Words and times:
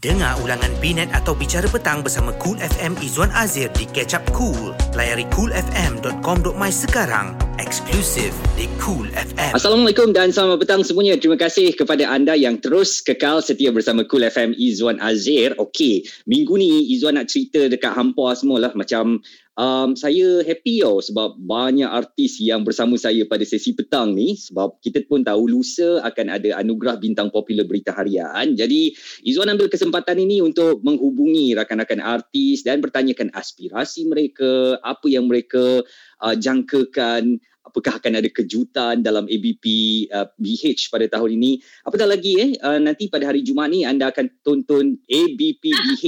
Dengar 0.00 0.40
ulangan 0.40 0.72
Binet 0.80 1.12
atau 1.12 1.36
Bicara 1.36 1.68
Petang 1.68 2.00
bersama 2.00 2.32
Cool 2.40 2.56
FM 2.56 2.96
Izwan 3.04 3.28
Azir 3.36 3.68
di 3.76 3.84
Catch 3.84 4.16
Up 4.16 4.24
Cool. 4.32 4.72
Layari 4.96 5.28
coolfm.com.my 5.28 6.72
sekarang. 6.72 7.36
Eksklusif 7.60 8.32
di 8.56 8.64
Cool 8.80 9.12
FM. 9.12 9.52
Assalamualaikum 9.52 10.16
dan 10.16 10.32
selamat 10.32 10.64
petang 10.64 10.80
semuanya. 10.88 11.20
Terima 11.20 11.36
kasih 11.36 11.76
kepada 11.76 12.08
anda 12.08 12.32
yang 12.32 12.64
terus 12.64 13.04
kekal 13.04 13.44
setia 13.44 13.76
bersama 13.76 14.08
Cool 14.08 14.24
FM 14.24 14.56
Izwan 14.56 15.04
Azir. 15.04 15.52
Okey, 15.60 16.08
minggu 16.24 16.56
ni 16.56 16.96
Izwan 16.96 17.20
nak 17.20 17.28
cerita 17.28 17.68
dekat 17.68 17.92
hampa 17.92 18.32
semua 18.32 18.56
lah 18.56 18.72
macam 18.72 19.20
um, 19.56 19.96
saya 19.98 20.44
happy 20.44 20.84
tau 20.84 21.02
sebab 21.02 21.38
banyak 21.40 21.86
artis 21.86 22.38
yang 22.38 22.62
bersama 22.62 22.94
saya 23.00 23.24
pada 23.26 23.42
sesi 23.42 23.74
petang 23.74 24.14
ni 24.14 24.36
sebab 24.36 24.78
kita 24.84 25.02
pun 25.06 25.22
tahu 25.22 25.50
lusa 25.50 26.04
akan 26.04 26.26
ada 26.30 26.60
anugerah 26.60 27.00
bintang 27.00 27.32
popular 27.32 27.66
berita 27.66 27.94
harian. 27.94 28.54
Jadi 28.54 28.94
Izwan 29.26 29.54
ambil 29.54 29.72
kesempatan 29.72 30.20
ini 30.20 30.44
untuk 30.44 30.82
menghubungi 30.84 31.56
rakan-rakan 31.56 32.02
artis 32.02 32.62
dan 32.62 32.82
bertanyakan 32.84 33.32
aspirasi 33.34 34.06
mereka, 34.06 34.78
apa 34.82 35.06
yang 35.06 35.26
mereka 35.26 35.82
uh, 36.20 36.34
jangkakan, 36.36 37.38
apakah 37.64 38.02
akan 38.02 38.18
ada 38.18 38.28
kejutan 38.32 39.04
dalam 39.04 39.30
ABP 39.30 39.64
uh, 40.10 40.26
BH 40.40 40.90
pada 40.90 41.06
tahun 41.06 41.38
ini. 41.38 41.52
Apatah 41.86 42.08
lagi 42.08 42.32
eh 42.38 42.50
uh, 42.60 42.80
nanti 42.82 43.06
pada 43.06 43.30
hari 43.30 43.46
Jumaat 43.46 43.70
ni 43.70 43.86
anda 43.86 44.10
akan 44.10 44.26
tonton 44.42 44.98
ABP 45.06 45.62
BH 45.62 46.04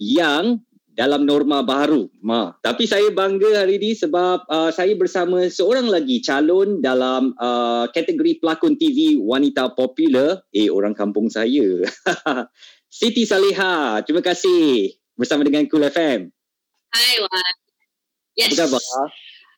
yang 0.00 0.58
dalam 0.94 1.24
norma 1.24 1.62
baru. 1.62 2.10
Ma. 2.20 2.52
Tapi 2.60 2.84
saya 2.84 3.08
bangga 3.14 3.64
hari 3.64 3.80
ini 3.80 3.96
sebab 3.96 4.44
uh, 4.46 4.70
saya 4.74 4.92
bersama 4.98 5.46
seorang 5.46 5.88
lagi 5.88 6.20
calon 6.20 6.82
dalam 6.82 7.32
uh, 7.38 7.86
kategori 7.90 8.42
pelakon 8.42 8.76
TV 8.76 9.18
wanita 9.18 9.72
popular. 9.74 10.42
Eh, 10.50 10.68
orang 10.68 10.92
kampung 10.92 11.30
saya. 11.30 11.84
Siti 13.00 13.22
Saleha. 13.24 14.02
Terima 14.02 14.20
kasih 14.20 14.92
bersama 15.14 15.46
dengan 15.46 15.64
Cool 15.70 15.86
FM. 15.88 16.20
Hi, 16.90 17.14
Wan. 17.22 17.54
Yes. 18.34 18.58
Apa 18.58 18.66
khabar? 18.66 19.08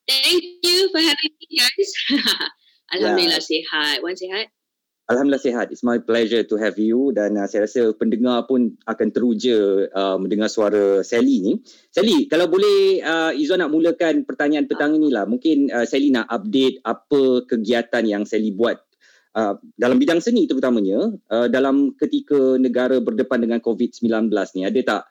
Thank 0.04 0.60
you 0.66 0.90
for 0.92 1.00
having 1.00 1.32
me, 1.38 1.46
guys. 1.56 1.90
Alhamdulillah, 2.92 3.40
sihat. 3.40 4.04
Wan 4.04 4.12
sihat? 4.18 4.52
Alhamdulillah 5.12 5.44
sihat. 5.44 5.66
It's 5.68 5.84
my 5.84 6.00
pleasure 6.00 6.40
to 6.40 6.56
have 6.56 6.80
you 6.80 7.12
dan 7.12 7.36
uh, 7.36 7.44
saya 7.44 7.68
rasa 7.68 7.92
pendengar 7.92 8.48
pun 8.48 8.80
akan 8.88 9.08
teruja 9.12 9.84
uh, 9.92 10.16
mendengar 10.16 10.48
suara 10.48 11.04
Sally 11.04 11.44
ni. 11.44 11.52
Sally, 11.92 12.32
kalau 12.32 12.48
boleh 12.48 13.04
uh, 13.04 13.36
Izzuan 13.36 13.60
nak 13.60 13.76
mulakan 13.76 14.24
pertanyaan 14.24 14.64
petang 14.64 14.96
inilah. 14.96 15.28
Mungkin 15.28 15.68
uh, 15.68 15.84
Sally 15.84 16.08
nak 16.08 16.32
update 16.32 16.80
apa 16.80 17.44
kegiatan 17.44 18.08
yang 18.08 18.24
Sally 18.24 18.56
buat 18.56 18.80
uh, 19.36 19.60
dalam 19.76 20.00
bidang 20.00 20.24
seni 20.24 20.48
terutamanya 20.48 21.12
uh, 21.28 21.46
dalam 21.52 21.92
ketika 21.92 22.56
negara 22.56 22.96
berdepan 23.04 23.44
dengan 23.44 23.60
COVID-19 23.60 24.32
ni. 24.32 24.64
Ada 24.64 24.80
tak 24.80 25.02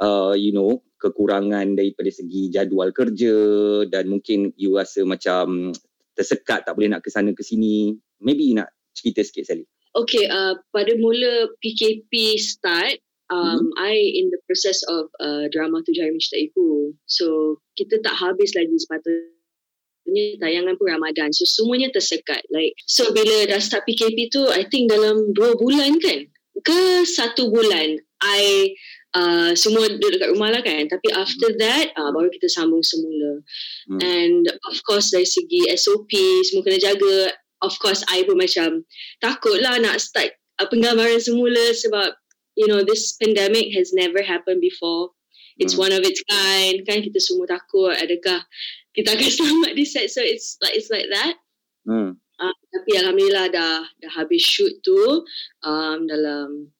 uh, 0.00 0.32
you 0.32 0.56
know 0.56 0.80
kekurangan 0.96 1.76
daripada 1.76 2.08
segi 2.08 2.48
jadual 2.48 2.96
kerja 2.96 3.36
dan 3.84 4.08
mungkin 4.08 4.56
you 4.56 4.80
rasa 4.80 5.04
macam 5.04 5.76
tersekat 6.16 6.64
tak 6.64 6.72
boleh 6.72 6.88
nak 6.88 7.04
ke 7.04 7.12
sana 7.12 7.36
ke 7.36 7.44
sini. 7.44 7.92
Maybe 8.24 8.56
nak 8.56 8.72
cerita 8.96 9.20
sikit 9.24 9.44
Sally. 9.48 9.66
Okay, 9.92 10.24
uh, 10.24 10.56
pada 10.72 10.96
mula 10.96 11.52
PKP 11.60 12.40
start, 12.40 12.96
um, 13.28 13.60
hmm. 13.60 13.68
I 13.76 13.92
in 13.92 14.32
the 14.32 14.40
process 14.48 14.80
of 14.88 15.12
uh, 15.20 15.52
drama 15.52 15.84
tu 15.84 15.92
Jari 15.92 16.16
Minta 16.16 16.40
Ibu. 16.40 16.96
So, 17.04 17.60
kita 17.76 18.00
tak 18.00 18.16
habis 18.16 18.56
lagi 18.56 18.72
sepatutnya 18.72 20.40
tayangan 20.40 20.80
pun 20.80 20.96
Ramadan. 20.96 21.28
So, 21.36 21.44
semuanya 21.44 21.92
tersekat. 21.92 22.40
Like, 22.48 22.72
so 22.88 23.12
bila 23.12 23.44
dah 23.44 23.60
start 23.60 23.84
PKP 23.84 24.32
tu, 24.32 24.48
I 24.48 24.64
think 24.64 24.88
dalam 24.88 25.36
dua 25.36 25.60
bulan 25.60 26.00
kan? 26.00 26.24
Ke 26.64 27.04
satu 27.04 27.52
bulan, 27.52 28.00
I 28.24 28.72
uh, 29.16 29.52
semua 29.52 29.88
duduk 29.92 30.16
dekat 30.16 30.32
rumah 30.32 30.50
lah 30.52 30.62
kan. 30.64 30.88
Tapi 30.88 31.08
after 31.12 31.52
that, 31.60 31.92
uh, 31.96 32.10
baru 32.12 32.32
kita 32.32 32.48
sambung 32.48 32.80
semula. 32.80 33.44
Hmm. 33.88 34.00
And 34.00 34.42
of 34.48 34.76
course 34.88 35.12
dari 35.12 35.28
segi 35.28 35.68
SOP, 35.76 36.12
semua 36.48 36.64
kena 36.64 36.80
jaga 36.80 37.36
of 37.62 37.78
course 37.78 38.02
I 38.10 38.26
pun 38.26 38.36
macam 38.36 38.84
takut 39.22 39.62
lah 39.62 39.78
nak 39.78 40.02
start 40.02 40.34
uh, 40.58 40.68
penggambaran 40.68 41.22
semula 41.22 41.72
sebab 41.72 42.12
you 42.58 42.68
know 42.68 42.84
this 42.84 43.16
pandemic 43.16 43.72
has 43.72 43.94
never 43.94 44.20
happened 44.20 44.60
before. 44.60 45.14
It's 45.56 45.78
hmm. 45.78 45.88
one 45.88 45.92
of 45.94 46.02
its 46.04 46.20
kind. 46.26 46.82
Kan 46.84 47.06
kita 47.06 47.22
semua 47.22 47.48
takut 47.48 47.94
adakah 47.94 48.44
kita 48.92 49.14
akan 49.14 49.30
selamat 49.38 49.72
di 49.72 49.84
set. 49.86 50.10
So 50.12 50.20
it's 50.20 50.58
like 50.60 50.74
it's 50.76 50.90
like 50.92 51.08
that. 51.08 51.38
Hmm. 51.82 52.22
uh, 52.38 52.54
tapi 52.70 52.98
alhamdulillah 52.98 53.50
dah 53.50 53.82
dah 53.86 54.12
habis 54.14 54.42
shoot 54.42 54.70
tu 54.86 55.26
um, 55.66 55.98
dalam 56.06 56.70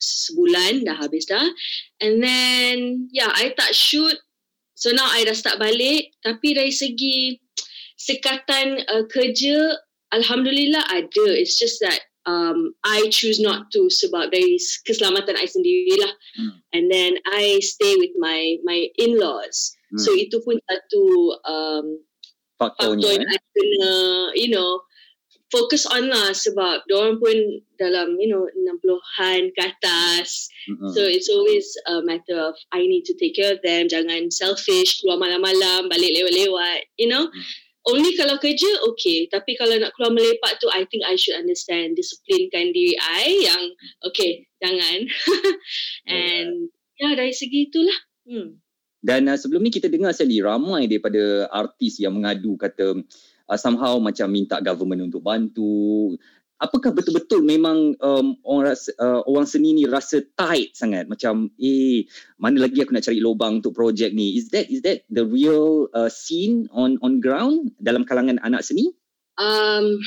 sebulan 0.00 0.86
dah 0.86 0.96
habis 0.96 1.28
dah. 1.28 1.44
And 2.00 2.22
then 2.22 3.10
yeah 3.10 3.30
I 3.34 3.52
tak 3.52 3.76
shoot. 3.76 4.16
So 4.78 4.96
now 4.96 5.12
I 5.12 5.28
dah 5.28 5.36
start 5.36 5.60
balik. 5.60 6.16
Tapi 6.24 6.56
dari 6.56 6.72
segi 6.72 7.36
sekatan 8.00 8.80
uh, 8.88 9.04
kerja 9.12 9.76
Alhamdulillah 10.10 10.84
ada. 10.90 11.26
It's 11.38 11.54
just 11.54 11.78
that 11.80 12.00
um, 12.26 12.74
I 12.84 13.08
choose 13.10 13.40
not 13.40 13.70
to 13.72 13.88
sebab 13.88 14.34
dari 14.34 14.58
keselamatan 14.86 15.38
I 15.38 15.46
sendirilah. 15.46 16.12
Hmm. 16.36 16.52
And 16.74 16.84
then 16.90 17.16
I 17.26 17.62
stay 17.62 17.96
with 17.96 18.14
my 18.18 18.58
my 18.66 18.90
in-laws. 18.98 19.74
Hmm. 19.90 20.00
So 20.02 20.14
itu 20.14 20.42
pun 20.42 20.58
satu 20.58 21.02
um, 21.46 21.86
faktor 22.58 22.98
yang 22.98 23.24
eh? 23.24 23.30
I 23.30 23.38
kena, 23.54 23.94
you 24.36 24.50
know, 24.52 24.84
fokus 25.50 25.88
on 25.88 26.06
lah 26.12 26.30
sebab 26.30 26.86
orang 26.86 27.18
pun 27.18 27.36
dalam, 27.80 28.14
you 28.22 28.30
know, 28.30 28.46
60-an 28.54 29.50
ke 29.56 29.62
atas. 29.66 30.46
Mm-hmm. 30.70 30.92
So 30.94 31.00
it's 31.02 31.26
always 31.26 31.66
a 31.90 32.04
matter 32.06 32.38
of 32.38 32.54
I 32.70 32.86
need 32.86 33.08
to 33.10 33.16
take 33.18 33.34
care 33.34 33.58
of 33.58 33.64
them. 33.64 33.90
Jangan 33.90 34.30
selfish, 34.30 35.02
keluar 35.02 35.18
malam-malam, 35.18 35.90
balik 35.90 36.14
lewat-lewat, 36.14 36.86
you 37.00 37.10
know. 37.10 37.26
Mm 37.26 37.44
only 37.88 38.12
kalau 38.18 38.36
kerja 38.36 38.68
okay. 38.88 39.30
Tapi 39.30 39.56
kalau 39.56 39.76
nak 39.78 39.94
keluar 39.96 40.12
melepak 40.12 40.60
tu 40.60 40.68
I 40.68 40.84
think 40.88 41.06
I 41.06 41.16
should 41.16 41.38
understand 41.38 41.96
disiplinkan 41.96 42.74
diri 42.76 42.98
I 42.98 43.46
yang 43.46 43.62
okay 44.04 44.48
jangan. 44.60 45.08
And 46.10 46.68
ya 47.00 47.10
yeah, 47.10 47.12
dari 47.16 47.32
segi 47.32 47.70
itulah. 47.72 47.98
Hmm. 48.30 48.60
dan 49.00 49.26
uh, 49.26 49.36
sebelum 49.36 49.64
ni 49.64 49.72
kita 49.72 49.88
dengar 49.88 50.12
sekali 50.12 50.44
ramai 50.44 50.84
daripada 50.84 51.48
artis 51.48 51.96
yang 51.98 52.20
mengadu 52.20 52.54
kata 52.60 53.00
uh, 53.48 53.58
somehow 53.58 53.96
macam 53.96 54.28
minta 54.28 54.60
government 54.60 55.08
untuk 55.08 55.24
bantu 55.24 56.14
apakah 56.60 56.92
betul-betul 56.92 57.40
memang 57.40 57.96
um, 58.04 58.36
orang 58.44 58.76
rasa, 58.76 58.92
uh, 59.00 59.24
orang 59.24 59.48
seni 59.48 59.72
ni 59.72 59.84
rasa 59.88 60.20
tight 60.36 60.76
sangat? 60.76 61.08
Macam 61.08 61.48
eh 61.56 62.04
mana 62.36 62.68
lagi 62.68 62.84
aku 62.84 62.92
nak 62.92 63.08
cari 63.08 63.18
lubang 63.18 63.64
untuk 63.64 63.72
projek 63.72 64.12
ni? 64.12 64.36
Is 64.36 64.52
that 64.52 64.68
is 64.68 64.84
that 64.84 65.02
the 65.08 65.24
real 65.24 65.88
uh, 65.96 66.12
scene 66.12 66.68
on 66.70 67.00
on 67.00 67.18
ground 67.18 67.72
dalam 67.80 68.04
kalangan 68.04 68.36
anak 68.44 68.60
seni? 68.60 68.92
Um 69.40 69.98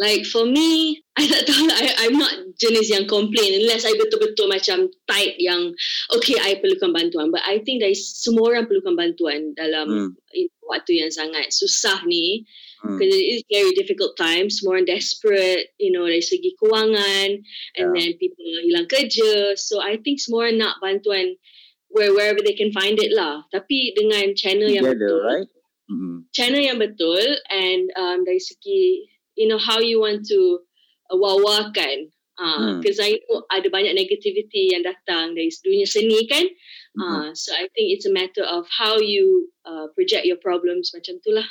like 0.00 0.24
for 0.24 0.48
me 0.48 0.96
I 1.20 1.28
tak 1.28 1.44
tahu. 1.44 1.68
Lah, 1.68 1.76
I, 1.76 2.08
I'm 2.08 2.16
not 2.16 2.32
jenis 2.56 2.88
yang 2.88 3.04
complain 3.04 3.60
unless 3.60 3.84
I 3.84 3.92
betul-betul 3.92 4.48
macam 4.48 4.88
tight 5.04 5.36
yang 5.36 5.76
okay 6.16 6.40
I 6.40 6.56
perlukan 6.56 6.96
bantuan. 6.96 7.28
But 7.28 7.44
I 7.44 7.60
think 7.60 7.84
dari 7.84 7.92
semua 7.92 8.56
orang 8.56 8.64
perlukan 8.64 8.96
bantuan 8.96 9.52
dalam 9.52 10.16
hmm. 10.16 10.48
waktu 10.64 11.04
yang 11.04 11.12
sangat 11.12 11.52
susah 11.52 12.08
ni 12.08 12.48
because 12.82 13.12
hmm. 13.12 13.20
it 13.20 13.28
is 13.36 13.42
very 13.52 13.72
difficult 13.76 14.16
times 14.16 14.64
more 14.64 14.80
desperate 14.80 15.68
you 15.76 15.92
know 15.92 16.08
dari 16.08 16.24
segi 16.24 16.56
kewangan 16.56 17.44
and 17.76 17.86
yeah. 17.86 17.92
then 17.92 18.16
people 18.16 18.44
hilang 18.64 18.88
kerja 18.88 19.52
so 19.56 19.84
I 19.84 20.00
think 20.00 20.20
semua 20.20 20.48
orang 20.48 20.64
nak 20.64 20.80
bantuan 20.80 21.36
where 21.92 22.14
wherever 22.14 22.40
they 22.40 22.56
can 22.56 22.72
find 22.72 22.96
it 22.96 23.12
lah 23.12 23.44
tapi 23.52 23.92
dengan 23.92 24.32
channel 24.32 24.70
yang 24.72 24.88
betul 24.88 25.20
right? 25.20 25.48
mm-hmm. 25.90 26.16
channel 26.32 26.62
yang 26.62 26.78
betul 26.80 27.24
and 27.52 27.92
um, 27.98 28.24
dari 28.24 28.40
segi 28.40 29.10
you 29.36 29.44
know 29.44 29.60
how 29.60 29.82
you 29.82 30.00
want 30.00 30.24
to 30.24 30.64
uh, 31.12 31.18
wawakan 31.18 32.08
because 32.80 32.96
uh, 32.96 33.04
mm. 33.04 33.12
I 33.12 33.20
know 33.28 33.44
ada 33.52 33.68
banyak 33.68 33.92
negativity 33.92 34.72
yang 34.72 34.80
datang 34.80 35.36
dari 35.36 35.52
dunia 35.60 35.84
seni 35.84 36.24
kan 36.24 36.46
mm-hmm. 36.48 37.04
uh, 37.04 37.28
so 37.36 37.52
I 37.52 37.68
think 37.76 37.92
it's 37.92 38.08
a 38.08 38.14
matter 38.14 38.46
of 38.46 38.64
how 38.72 38.96
you 38.96 39.52
uh, 39.68 39.92
project 39.92 40.24
your 40.24 40.40
problems 40.40 40.96
macam 40.96 41.20
tu 41.20 41.36
lah 41.36 41.44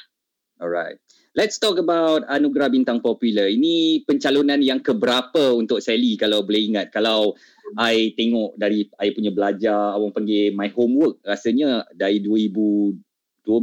alright 0.57 0.97
Let's 1.39 1.55
talk 1.55 1.79
about 1.79 2.27
Anugerah 2.27 2.67
Bintang 2.67 2.99
Popular. 2.99 3.47
Ini 3.47 4.03
pencalonan 4.03 4.59
yang 4.59 4.83
keberapa 4.83 5.55
untuk 5.55 5.79
Sally 5.79 6.19
kalau 6.19 6.43
boleh 6.43 6.67
ingat. 6.67 6.91
Kalau 6.91 7.31
I 7.79 8.11
tengok 8.19 8.59
dari 8.59 8.83
I 8.99 9.15
punya 9.15 9.31
belajar, 9.31 9.95
orang 9.95 10.11
panggil 10.11 10.51
my 10.51 10.67
homework, 10.75 11.23
rasanya 11.23 11.87
dari 11.95 12.19
2012 12.19 12.99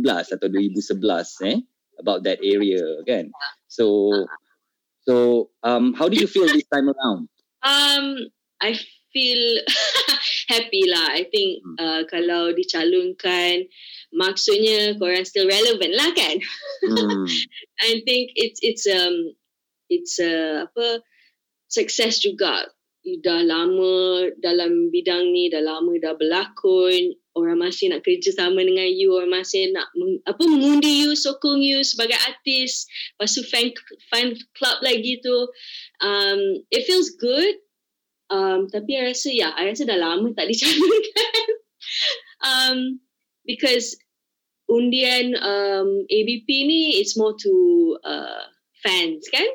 atau 0.09 0.49
2011 0.49 1.53
eh 1.53 1.61
about 2.01 2.25
that 2.25 2.41
area 2.41 2.81
kan. 3.05 3.29
So 3.69 4.09
so 5.05 5.53
um 5.61 5.93
how 5.93 6.09
do 6.09 6.17
you 6.17 6.25
feel 6.25 6.49
this 6.49 6.65
time 6.73 6.89
around? 6.89 7.29
Um 7.61 8.33
I 8.57 8.73
feel 9.13 9.61
happy 10.49 10.89
lah. 10.89 11.13
I 11.13 11.29
think 11.29 11.61
hmm. 11.61 11.77
uh, 11.77 12.03
kalau 12.09 12.57
dicalonkan 12.57 13.69
maksudnya 14.15 14.95
korang 14.99 15.27
still 15.27 15.49
relevant 15.49 15.93
lah 15.95 16.11
kan 16.15 16.37
hmm. 16.85 17.27
I 17.87 18.03
think 18.07 18.35
it's 18.39 18.61
it's 18.63 18.85
um 18.87 19.35
it's 19.91 20.19
a 20.19 20.67
apa 20.71 21.03
success 21.67 22.23
juga 22.23 22.71
dah 23.07 23.41
lama 23.47 24.27
dalam 24.43 24.91
bidang 24.91 25.31
ni, 25.31 25.47
dah 25.47 25.63
lama 25.63 25.95
dah 26.03 26.19
berlakon, 26.19 27.15
orang 27.39 27.63
masih 27.63 27.95
nak 27.95 28.03
kerja 28.03 28.35
sama 28.35 28.67
dengan 28.67 28.91
you, 28.91 29.15
orang 29.15 29.31
masih 29.31 29.71
nak 29.71 29.87
meng, 29.95 30.19
apa 30.27 30.43
mengundi 30.43 31.07
you, 31.07 31.15
sokong 31.15 31.63
you 31.63 31.87
sebagai 31.87 32.19
artis, 32.27 32.91
lepas 33.15 33.31
tu 33.31 33.47
fan, 33.47 33.71
fan 34.11 34.35
club 34.59 34.83
lagi 34.83 35.23
tu. 35.23 35.39
Um, 36.03 36.67
it 36.75 36.83
feels 36.83 37.15
good. 37.15 37.63
Um, 38.27 38.67
tapi 38.67 38.99
I 38.99 39.15
rasa, 39.15 39.31
ya, 39.31 39.39
yeah, 39.39 39.53
I 39.55 39.71
rasa 39.71 39.87
dah 39.87 39.99
lama 40.03 40.35
tak 40.35 40.51
dicalonkan. 40.51 41.47
um, 42.51 42.79
because 43.47 43.97
undian 44.69 45.35
um, 45.39 46.07
ABP 46.11 46.49
ni, 46.67 46.99
it's 46.99 47.17
more 47.17 47.35
to 47.39 47.99
uh, 48.05 48.45
fans, 48.83 49.27
kan? 49.31 49.47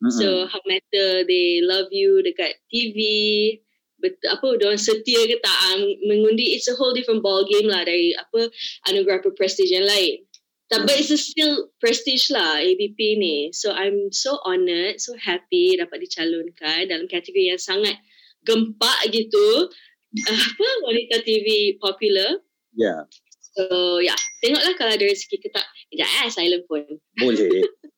Mm-hmm. 0.00 0.16
So, 0.16 0.46
how 0.46 0.62
matter 0.64 1.26
they 1.26 1.60
love 1.60 1.92
you 1.92 2.24
dekat 2.24 2.56
TV, 2.72 3.60
bet, 4.00 4.16
apa 4.24 4.56
orang 4.56 4.80
setia 4.80 5.28
ke 5.28 5.36
tak 5.44 5.58
um, 5.76 5.84
mengundi 6.08 6.56
it's 6.56 6.70
a 6.72 6.74
whole 6.78 6.96
different 6.96 7.20
ball 7.20 7.44
game 7.44 7.68
lah 7.68 7.84
dari 7.84 8.16
apa 8.16 8.48
anugerah 8.88 9.20
prestige 9.36 9.74
yang 9.74 9.84
lain. 9.84 10.24
Tapi 10.70 11.02
it's 11.02 11.10
a 11.10 11.18
still 11.18 11.68
prestige 11.82 12.30
lah 12.30 12.62
ABP 12.62 13.18
ni. 13.18 13.50
So 13.50 13.74
I'm 13.74 14.14
so 14.14 14.38
honoured 14.46 15.02
so 15.02 15.18
happy 15.18 15.74
dapat 15.74 16.06
dicalonkan 16.06 16.86
dalam 16.86 17.10
kategori 17.10 17.58
yang 17.58 17.60
sangat 17.60 17.98
gempak 18.46 19.10
gitu. 19.10 19.66
Apa 20.30 20.66
wanita 20.86 21.26
TV 21.26 21.74
popular? 21.82 22.38
Yeah 22.74 23.10
so 23.54 23.64
yeah 24.02 24.16
tengoklah 24.40 24.74
kalau 24.78 24.92
ada 24.94 25.04
rezeki 25.04 25.36
ke 25.42 25.48
tak 25.50 25.66
sekejap 25.88 26.08
eh 26.08 26.28
silent 26.30 26.64
phone 26.66 26.98
boleh 27.18 27.64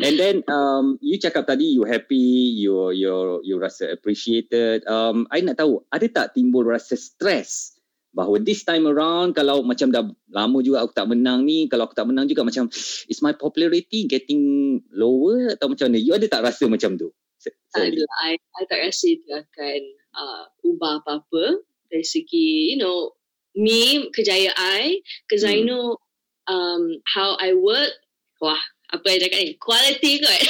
And 0.00 0.16
then 0.16 0.40
um, 0.48 0.96
you 1.04 1.20
cakap 1.20 1.44
tadi 1.44 1.76
you 1.76 1.84
happy, 1.84 2.56
you 2.56 2.88
you 2.96 3.44
you 3.44 3.54
rasa 3.60 3.92
appreciated. 3.92 4.88
Um, 4.88 5.28
I 5.28 5.44
nak 5.44 5.60
tahu 5.60 5.84
ada 5.92 6.08
tak 6.08 6.32
timbul 6.32 6.64
rasa 6.64 6.96
stress 6.96 7.76
bahawa 8.14 8.40
this 8.40 8.64
time 8.64 8.88
around 8.88 9.34
kalau 9.36 9.60
macam 9.60 9.90
dah 9.90 10.06
lama 10.30 10.58
juga 10.64 10.86
aku 10.86 10.94
tak 10.96 11.10
menang 11.10 11.44
ni, 11.44 11.68
kalau 11.68 11.84
aku 11.84 11.98
tak 11.98 12.08
menang 12.08 12.24
juga 12.30 12.46
macam 12.46 12.70
is 13.12 13.20
my 13.20 13.36
popularity 13.36 14.08
getting 14.08 14.80
lower 14.88 15.52
atau 15.52 15.68
macam 15.68 15.92
mana? 15.92 16.00
You 16.00 16.16
ada 16.16 16.26
tak 16.32 16.42
rasa 16.48 16.64
macam 16.64 16.96
tu? 16.96 17.12
Tak 17.44 17.84
ada. 17.92 18.02
I, 18.24 18.40
I 18.40 18.62
tak 18.64 18.80
rasa 18.88 19.04
itu 19.04 19.28
akan 19.28 19.80
uh, 20.16 20.44
ubah 20.64 21.04
apa-apa 21.04 21.60
dari 21.92 22.06
segi 22.06 22.72
you 22.72 22.80
know 22.80 23.12
me 23.54 24.10
kejayaan 24.10 24.54
I 24.54 25.00
because 25.26 25.46
hmm. 25.46 25.54
I 25.54 25.56
know 25.62 25.98
um, 26.46 27.00
how 27.06 27.38
I 27.40 27.54
work. 27.54 27.94
Wah, 28.42 28.60
apa 28.94 29.06
yang 29.10 29.20
cakap 29.26 29.38
ni 29.42 29.52
quality 29.56 30.12
kot 30.20 30.40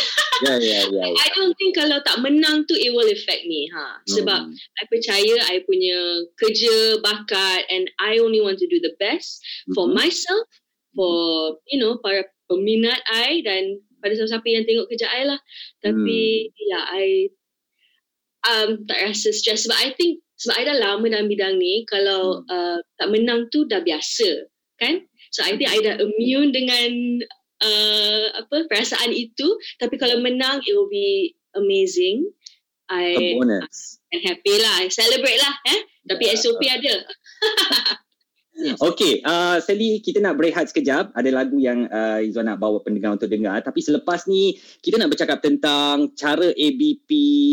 yeah, 0.45 0.59
yeah, 0.69 0.85
yeah, 0.91 1.09
I 1.17 1.29
don't 1.33 1.55
think 1.55 1.73
kalau 1.79 2.03
tak 2.05 2.19
menang 2.21 2.67
tu 2.67 2.75
it 2.77 2.91
will 2.91 3.07
affect 3.09 3.47
me 3.47 3.71
ha 3.71 4.03
sebab 4.05 4.51
mm. 4.51 4.55
I 4.55 4.83
percaya 4.91 5.37
I 5.49 5.63
punya 5.63 6.29
kerja 6.35 6.99
bakat 6.99 7.71
and 7.71 7.87
I 7.97 8.19
only 8.21 8.43
want 8.43 8.59
to 8.61 8.69
do 8.69 8.83
the 8.83 8.93
best 8.99 9.41
mm-hmm. 9.41 9.75
for 9.79 9.87
myself 9.87 10.45
for 10.93 11.57
you 11.71 11.79
know 11.79 12.03
para 12.03 12.27
peminat 12.51 13.01
I 13.07 13.41
dan 13.47 13.81
pada 14.03 14.19
siapa-siapa 14.19 14.45
yang 14.51 14.65
tengok 14.67 14.91
kerja 14.91 15.09
I 15.09 15.23
lah 15.25 15.41
tapi 15.81 16.51
mm. 16.51 16.59
yeah 16.59 16.85
I 16.91 17.07
um, 18.45 18.85
tak 18.85 18.99
rasa 18.99 19.31
stress 19.31 19.65
sebab 19.65 19.79
I 19.79 19.95
think 19.95 20.24
sebab 20.35 20.55
I 20.59 20.65
dah 20.67 20.77
lama 20.77 21.07
dalam 21.07 21.31
bidang 21.31 21.55
ni 21.57 21.87
kalau 21.87 22.43
mm. 22.43 22.51
uh, 22.51 22.79
tak 22.99 23.09
menang 23.11 23.49
tu 23.51 23.65
dah 23.65 23.81
biasa 23.81 24.51
kan? 24.79 25.07
So 25.31 25.43
I 25.43 25.59
think 25.59 25.71
I 25.71 25.79
dah 25.83 25.99
immune 25.99 26.55
dengan 26.55 26.91
uh, 27.63 28.25
apa 28.45 28.67
perasaan 28.71 29.11
itu. 29.15 29.59
Tapi 29.79 29.95
kalau 29.99 30.19
menang 30.23 30.63
it 30.67 30.75
will 30.75 30.91
be 30.91 31.35
amazing. 31.55 32.27
I 32.91 33.41
am 33.41 34.21
happy 34.21 34.55
lah. 34.61 34.85
I 34.85 34.93
celebrate 34.93 35.41
lah 35.41 35.55
eh? 35.73 35.81
Tapi 36.05 36.25
yeah. 36.29 36.37
SOP 36.37 36.61
ada 36.61 36.95
Okay, 38.55 39.19
uh, 39.27 39.59
Sally, 39.59 39.99
kita 39.99 40.23
nak 40.23 40.39
berehat 40.39 40.71
sekejap. 40.71 41.11
Ada 41.13 41.31
lagu 41.35 41.59
yang 41.59 41.91
uh, 41.91 42.23
Izzuan 42.23 42.47
nak 42.47 42.63
bawa 42.63 42.79
pendengar 42.81 43.19
untuk 43.19 43.27
dengar. 43.27 43.59
Tapi 43.61 43.83
selepas 43.83 44.31
ni, 44.31 44.55
kita 44.79 44.95
nak 44.95 45.11
bercakap 45.11 45.43
tentang 45.43 46.15
cara 46.15 46.55
ABP 46.55 47.11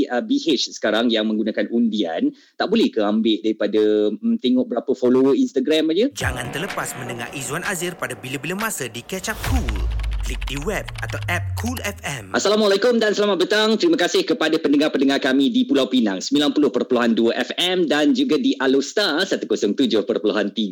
uh, 0.07 0.21
BH 0.21 0.69
sekarang 0.71 1.09
yang 1.09 1.25
menggunakan 1.25 1.67
undian. 1.73 2.29
Tak 2.53 2.69
boleh 2.69 2.93
ke 2.93 3.01
ambil 3.01 3.41
daripada 3.41 3.81
um, 4.13 4.37
tengok 4.37 4.65
berapa 4.69 4.91
follower 4.93 5.33
Instagram 5.33 5.89
aja? 5.89 6.05
Jangan 6.13 6.53
terlepas 6.53 6.93
mendengar 7.01 7.33
Izzuan 7.33 7.65
Azir 7.65 7.97
pada 7.97 8.13
bila-bila 8.13 8.53
masa 8.69 8.85
di 8.85 9.01
Catch 9.01 9.33
Up 9.33 9.39
Cool 9.49 10.10
klik 10.31 10.47
di 10.47 10.55
web 10.63 10.87
atau 11.03 11.19
app 11.27 11.43
Cool 11.59 11.75
FM. 11.83 12.31
Assalamualaikum 12.31 12.95
dan 13.03 13.11
selamat 13.11 13.35
petang. 13.43 13.75
Terima 13.75 13.99
kasih 13.99 14.23
kepada 14.23 14.55
pendengar-pendengar 14.63 15.19
kami 15.19 15.51
di 15.51 15.67
Pulau 15.67 15.91
Pinang 15.91 16.23
90.2 16.23 16.71
FM 17.51 17.91
dan 17.91 18.15
juga 18.15 18.39
di 18.39 18.55
Alustar 18.55 19.27
107.3 19.27 20.07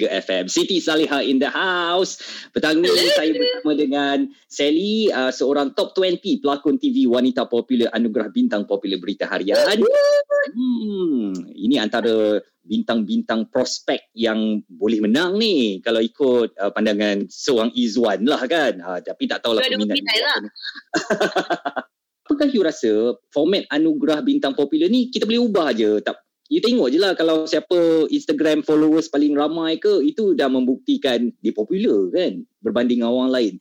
FM. 0.08 0.48
Siti 0.48 0.80
Saliha 0.80 1.28
in 1.28 1.44
the 1.44 1.52
house. 1.52 2.24
Petang 2.56 2.80
ni 2.80 2.88
saya 3.12 3.36
bersama 3.36 3.76
dengan 3.76 4.32
Sally, 4.48 5.12
uh, 5.12 5.28
seorang 5.28 5.76
top 5.76 5.92
20 5.92 6.40
pelakon 6.40 6.80
TV 6.80 7.04
wanita 7.12 7.44
popular 7.52 7.92
anugerah 7.92 8.32
bintang 8.32 8.64
popular 8.64 8.96
berita 8.96 9.28
harian. 9.28 9.60
Hmm, 10.56 11.36
ini 11.52 11.76
antara 11.76 12.40
bintang-bintang 12.70 13.50
prospek 13.50 14.14
yang 14.14 14.62
boleh 14.70 15.02
menang 15.02 15.42
ni 15.42 15.82
kalau 15.82 15.98
ikut 15.98 16.54
uh, 16.62 16.70
pandangan 16.70 17.26
seorang 17.26 17.74
Izwan 17.74 18.22
lah 18.30 18.46
kan. 18.46 18.78
Uh, 18.78 19.02
tapi 19.02 19.26
tak 19.26 19.42
tahulah 19.42 19.66
peminat. 19.66 19.98
Lah. 19.98 20.40
Apakah 22.30 22.46
you 22.54 22.62
rasa 22.62 23.18
format 23.34 23.66
anugerah 23.74 24.22
bintang 24.22 24.54
popular 24.54 24.86
ni 24.86 25.10
kita 25.10 25.26
boleh 25.26 25.42
ubah 25.50 25.74
je? 25.74 25.98
Tak, 26.06 26.22
you 26.54 26.62
tengok 26.62 26.94
je 26.94 27.02
lah 27.02 27.18
kalau 27.18 27.50
siapa 27.50 28.06
Instagram 28.14 28.62
followers 28.62 29.10
paling 29.10 29.34
ramai 29.34 29.82
ke 29.82 30.06
itu 30.06 30.38
dah 30.38 30.46
membuktikan 30.46 31.34
dia 31.42 31.50
popular 31.50 32.14
kan 32.14 32.46
berbanding 32.62 33.02
orang 33.02 33.34
lain. 33.34 33.54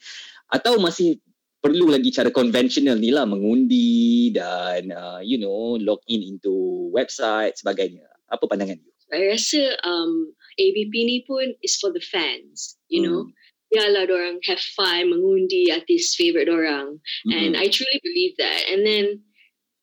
Atau 0.53 0.77
masih 0.85 1.17
perlu 1.59 1.91
lagi 1.91 2.13
cara 2.13 2.29
konvensional 2.29 3.01
ni 3.01 3.09
lah 3.09 3.27
mengundi 3.27 4.31
dan 4.37 4.93
uh, 4.93 5.21
you 5.25 5.41
know 5.41 5.81
log 5.81 6.05
in 6.05 6.21
into 6.21 6.89
website 6.93 7.57
sebagainya. 7.57 8.05
Apa 8.29 8.45
pandangan 8.45 8.77
you? 8.77 8.93
I 9.13 9.27
rasa 9.33 9.77
um, 9.85 10.33
ABP 10.59 10.93
ni 10.93 11.25
pun 11.27 11.55
is 11.63 11.77
for 11.77 11.93
the 11.93 12.01
fans, 12.01 12.77
you 12.89 13.03
hmm. 13.03 13.07
know. 13.09 13.23
Biarlah 13.69 14.09
orang 14.09 14.41
have 14.49 14.61
fun 14.61 15.13
mengundi 15.13 15.69
artis 15.69 16.17
favorite 16.17 16.49
orang. 16.49 17.05
Mm-hmm. 17.29 17.37
And 17.37 17.53
I 17.53 17.69
truly 17.69 18.01
believe 18.01 18.41
that. 18.41 18.65
And 18.73 18.81
then 18.81 19.29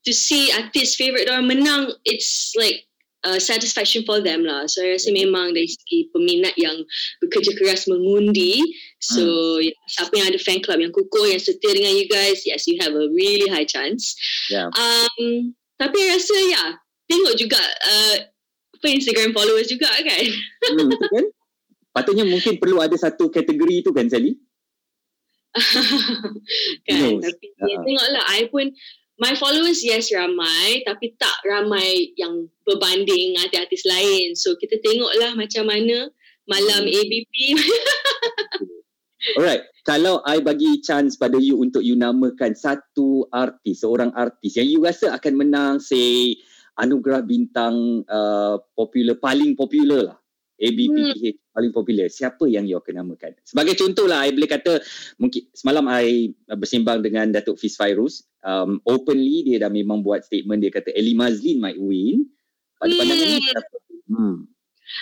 to 0.05 0.13
see 0.13 0.49
artis 0.49 0.97
favorite 0.97 1.29
orang 1.29 1.45
menang, 1.45 1.93
it's 2.01 2.57
like 2.57 2.89
uh, 3.21 3.37
satisfaction 3.37 4.01
for 4.01 4.21
them 4.21 4.41
lah. 4.41 4.65
So 4.65 4.81
I 4.81 4.97
rasa 4.97 5.13
mm-hmm. 5.13 5.21
memang 5.21 5.47
dari 5.53 5.69
segi 5.69 6.09
peminat 6.09 6.57
yang 6.57 6.81
bekerja 7.21 7.53
keras 7.53 7.85
mengundi. 7.85 8.57
So 8.97 9.21
mm. 9.61 9.69
siapa 9.85 10.13
yang 10.17 10.33
ada 10.33 10.41
fan 10.41 10.65
club 10.65 10.81
yang 10.81 10.93
kukuh, 10.93 11.29
yang 11.29 11.41
setia 11.41 11.73
dengan 11.77 11.93
you 11.93 12.09
guys, 12.09 12.41
yes, 12.41 12.65
you 12.65 12.81
have 12.81 12.93
a 12.97 13.05
really 13.13 13.45
high 13.53 13.69
chance. 13.69 14.17
Yeah. 14.49 14.73
Um, 14.73 15.53
tapi 15.77 15.97
I 16.09 16.17
rasa 16.17 16.33
ya, 16.33 16.49
yeah, 16.57 16.69
tengok 17.05 17.37
juga 17.37 17.61
uh, 17.61 18.17
apa 18.75 18.87
Instagram 18.91 19.31
followers 19.31 19.71
juga 19.71 19.89
kan. 19.89 20.25
Hmm, 20.75 20.89
kan? 20.91 21.25
Patutnya 21.95 22.27
mungkin 22.27 22.59
perlu 22.59 22.83
ada 22.83 22.95
satu 22.99 23.31
kategori 23.31 23.87
tu 23.87 23.95
kan 23.95 24.11
Sally? 24.11 24.35
kan, 26.87 27.11
tapi 27.23 27.45
uh-huh. 27.55 27.83
tengoklah 27.87 28.23
I 28.35 28.51
pun 28.51 28.75
my 29.15 29.31
followers 29.39 29.79
yes 29.79 30.11
ramai 30.11 30.83
tapi 30.83 31.15
tak 31.15 31.39
ramai 31.47 32.11
yang 32.19 32.51
berbanding 32.67 33.39
artis-artis 33.39 33.87
lain. 33.87 34.35
So 34.35 34.59
kita 34.59 34.83
tengoklah 34.83 35.39
macam 35.39 35.71
mana 35.71 36.11
malam 36.45 36.83
hmm. 36.85 36.93
ABP. 36.93 37.33
Alright, 39.39 39.65
kalau 39.81 40.21
I 40.21 40.37
bagi 40.37 40.85
chance 40.85 41.17
pada 41.17 41.41
you 41.41 41.57
untuk 41.57 41.81
you 41.81 41.97
namakan 41.97 42.53
satu 42.53 43.25
artis, 43.33 43.81
seorang 43.81 44.13
artis 44.13 44.53
yang 44.53 44.69
you 44.69 44.77
rasa 44.85 45.17
akan 45.17 45.33
menang 45.33 45.81
say 45.81 46.37
anugerah 46.75 47.23
bintang 47.23 48.03
uh, 48.07 48.59
popular 48.75 49.15
paling 49.15 49.55
popular 49.55 50.13
lah. 50.13 50.17
ABPH 50.55 51.19
hmm. 51.19 51.51
paling 51.51 51.73
popular. 51.75 52.07
Siapa 52.07 52.47
yang 52.47 52.63
you 52.63 52.79
akan 52.79 53.03
namakan? 53.03 53.35
Sebagai 53.43 53.75
contoh 53.75 54.07
lah 54.07 54.23
I 54.23 54.31
boleh 54.31 54.47
kata 54.47 54.79
mungkin 55.19 55.51
semalam 55.51 55.83
I 55.91 56.31
bersimbang 56.47 57.03
dengan 57.03 57.35
Datuk 57.35 57.59
Fiz 57.59 57.75
Fairuz. 57.75 58.23
Um, 58.39 58.79
openly 58.87 59.43
dia 59.43 59.59
dah 59.59 59.71
memang 59.71 59.99
buat 59.99 60.23
statement. 60.23 60.63
Dia 60.63 60.71
kata 60.71 60.95
Eli 60.95 61.11
Mazlin 61.11 61.59
might 61.59 61.75
win. 61.75 62.31
Pada 62.79 62.91
hmm. 62.91 62.99
pandangan 63.03 63.27
ni 63.27 63.39
hmm. 64.07 64.35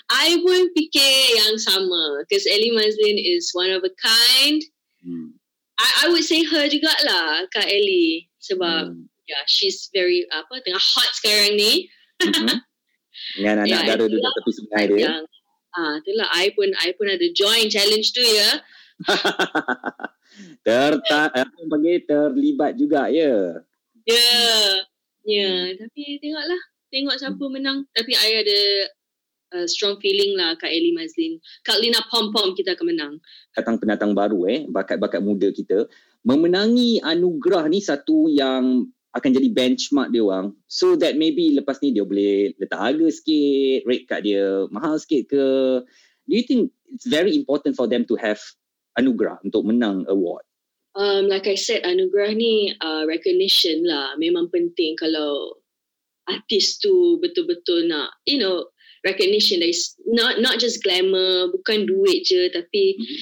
I 0.09 0.27
pun 0.41 0.61
fikir 0.73 1.13
yang 1.37 1.55
sama. 1.61 2.25
Because 2.25 2.49
Eli 2.49 2.73
Mazlin 2.73 3.21
is 3.21 3.53
one 3.53 3.69
of 3.69 3.85
a 3.85 3.93
kind. 3.93 4.57
Hmm. 5.05 5.37
I, 5.77 6.05
I 6.05 6.09
would 6.09 6.25
say 6.25 6.41
her 6.41 6.65
jugalah 6.65 7.45
Kak 7.53 7.69
Eli 7.69 8.25
sebab 8.41 8.93
hmm 8.93 9.12
yeah, 9.27 9.43
she's 9.47 9.87
very 9.91 10.27
apa 10.31 10.59
tengah 10.63 10.81
hot 10.81 11.09
sekarang 11.15 11.55
ni. 11.55 11.87
Mm-hmm. 12.19 12.57
Dengan 13.39 13.55
anak 13.63 13.69
yeah, 13.69 13.83
dara 13.85 14.03
duduk 14.09 14.21
tepi 14.21 14.51
sungai 14.51 14.83
dia. 14.89 14.99
Yang, 15.05 15.23
ah, 15.77 15.93
itulah 16.01 16.27
I 16.33 16.45
pun 16.53 16.69
I 16.81 16.89
pun 16.97 17.07
ada 17.09 17.27
join 17.31 17.69
challenge 17.69 18.11
tu 18.11 18.23
ya. 18.23 18.49
Terta 20.65 21.29
apa 21.29 21.59
bagi 21.69 22.03
terlibat 22.05 22.75
juga 22.75 23.07
ya. 23.09 23.61
Ya. 24.03 24.17
Yeah. 24.17 24.69
Ya, 25.23 25.39
yeah. 25.39 25.59
tapi 25.79 26.19
tengoklah 26.19 26.61
tengok 26.91 27.15
siapa 27.15 27.45
menang. 27.47 27.87
Tapi 27.95 28.11
I 28.11 28.31
ada 28.43 28.61
uh, 29.55 29.67
strong 29.69 30.01
feeling 30.01 30.35
lah 30.35 30.57
Kak 30.57 30.69
Ellie 30.69 30.91
Mazlin. 30.91 31.39
Kak 31.63 31.79
Lina 31.79 32.01
Pom 32.09 32.33
Pom 32.33 32.57
kita 32.57 32.75
akan 32.75 32.85
menang. 32.91 33.13
Datang 33.53 33.77
pendatang 33.79 34.11
baru 34.11 34.45
eh, 34.49 34.65
bakat-bakat 34.67 35.21
muda 35.21 35.47
kita. 35.53 35.87
Memenangi 36.25 36.99
anugerah 37.03 37.69
ni 37.69 37.79
satu 37.79 38.27
yang 38.27 38.89
akan 39.13 39.29
jadi 39.29 39.47
benchmark 39.53 40.09
dia 40.09 40.25
orang. 40.25 40.57
So 40.65 40.97
that 40.97 41.15
maybe 41.21 41.53
lepas 41.53 41.77
ni 41.85 41.93
dia 41.93 42.01
boleh 42.05 42.57
letak 42.57 42.81
harga 42.81 43.07
sikit, 43.13 43.85
rate 43.85 44.05
kat 44.09 44.25
dia 44.25 44.65
mahal 44.73 44.97
sikit 44.97 45.29
ke. 45.29 45.45
Do 46.25 46.33
you 46.33 46.45
think 46.45 46.73
it's 46.89 47.05
very 47.05 47.37
important 47.37 47.77
for 47.77 47.85
them 47.85 48.09
to 48.09 48.15
have 48.17 48.41
anugerah 48.97 49.37
untuk 49.45 49.65
menang 49.69 50.09
award? 50.09 50.41
Um, 50.93 51.25
like 51.29 51.49
I 51.49 51.57
said, 51.57 51.85
anugerah 51.85 52.37
ni 52.37 52.73
uh, 52.77 53.05
recognition 53.09 53.85
lah. 53.85 54.13
Memang 54.17 54.53
penting 54.53 54.93
kalau 54.97 55.57
artis 56.29 56.77
tu 56.79 57.17
betul-betul 57.19 57.89
nak, 57.89 58.13
you 58.29 58.37
know, 58.37 58.69
recognition 59.03 59.59
that 59.59 59.69
is 59.69 59.97
not 60.07 60.39
not 60.39 60.57
just 60.57 60.81
glamour, 60.81 61.51
bukan 61.51 61.85
duit 61.89 62.23
je, 62.23 62.49
tapi 62.49 62.95
mm-hmm. 62.97 63.19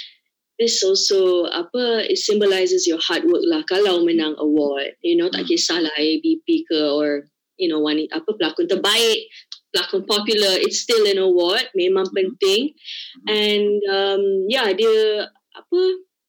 This 0.61 0.85
also 0.85 1.49
apa 1.49 2.05
it 2.05 2.21
symbolizes 2.21 2.85
your 2.85 3.01
hard 3.01 3.25
work 3.25 3.41
lah. 3.49 3.65
Kalau 3.65 4.05
menang 4.05 4.37
award, 4.37 4.93
you 5.01 5.17
know, 5.17 5.25
tak 5.33 5.49
mm-hmm. 5.49 5.57
kisahlah 5.57 5.95
ABP 5.97 6.69
ke 6.69 6.77
or 6.85 7.25
you 7.57 7.65
know 7.65 7.81
wanita 7.81 8.21
apa 8.21 8.29
pelakon 8.37 8.69
terbaik, 8.69 9.25
pelakon 9.73 10.05
popular, 10.05 10.53
it's 10.61 10.85
still 10.85 11.01
an 11.09 11.17
award. 11.17 11.65
Memang 11.73 12.13
mm-hmm. 12.13 12.37
penting. 12.37 12.77
And 13.25 13.81
um, 13.89 14.23
yeah, 14.45 14.69
dia 14.69 15.25
apa 15.57 15.79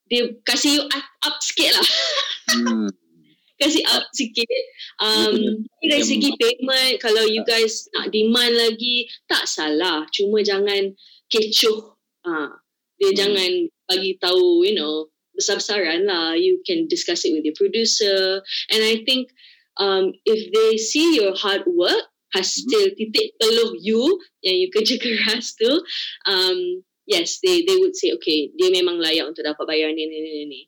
dia 0.09 0.33
kasih 0.49 0.81
you 0.81 0.83
up, 0.89 1.07
up 1.29 1.37
sikit 1.45 1.77
lah. 1.77 1.89
Hmm. 2.57 2.89
kasih 3.61 3.85
up 3.93 4.05
sikit. 4.17 4.49
Um, 5.01 5.65
dari 5.81 6.05
segi 6.05 6.37
payment, 6.41 7.01
kalau 7.01 7.25
you 7.29 7.45
guys 7.45 7.89
nak 7.97 8.13
demand 8.13 8.53
lagi, 8.53 9.09
tak 9.29 9.45
salah. 9.45 10.09
Cuma 10.13 10.41
jangan 10.41 10.93
kecoh. 11.29 11.97
Ha. 12.29 12.61
Dia 13.01 13.11
hmm. 13.13 13.19
jangan 13.19 13.51
bagi 13.93 14.17
tahu, 14.17 14.65
you 14.65 14.75
know, 14.75 15.13
besar-besaran 15.37 16.09
lah. 16.09 16.33
You 16.37 16.65
can 16.65 16.89
discuss 16.89 17.25
it 17.29 17.37
with 17.37 17.45
your 17.45 17.57
producer. 17.57 18.41
And 18.73 18.81
I 18.81 19.05
think 19.05 19.33
um, 19.77 20.17
if 20.25 20.53
they 20.53 20.81
see 20.81 21.21
your 21.21 21.37
hard 21.37 21.69
work, 21.69 22.09
hasil 22.33 22.65
hmm. 22.65 22.97
titik 22.97 23.37
peluh 23.37 23.77
you, 23.77 24.01
yang 24.41 24.57
you 24.57 24.73
kerja 24.73 24.97
keras 24.97 25.53
tu, 25.53 25.69
um, 26.25 26.59
yes, 27.05 27.45
they 27.45 27.69
they 27.69 27.77
would 27.77 27.93
say, 27.93 28.17
okay, 28.17 28.49
dia 28.57 28.73
memang 28.73 28.97
layak 28.97 29.29
untuk 29.29 29.45
dapat 29.45 29.65
bayar 29.69 29.93
ni, 29.93 30.09
ni, 30.09 30.19
ni, 30.25 30.45
ni. 30.49 30.61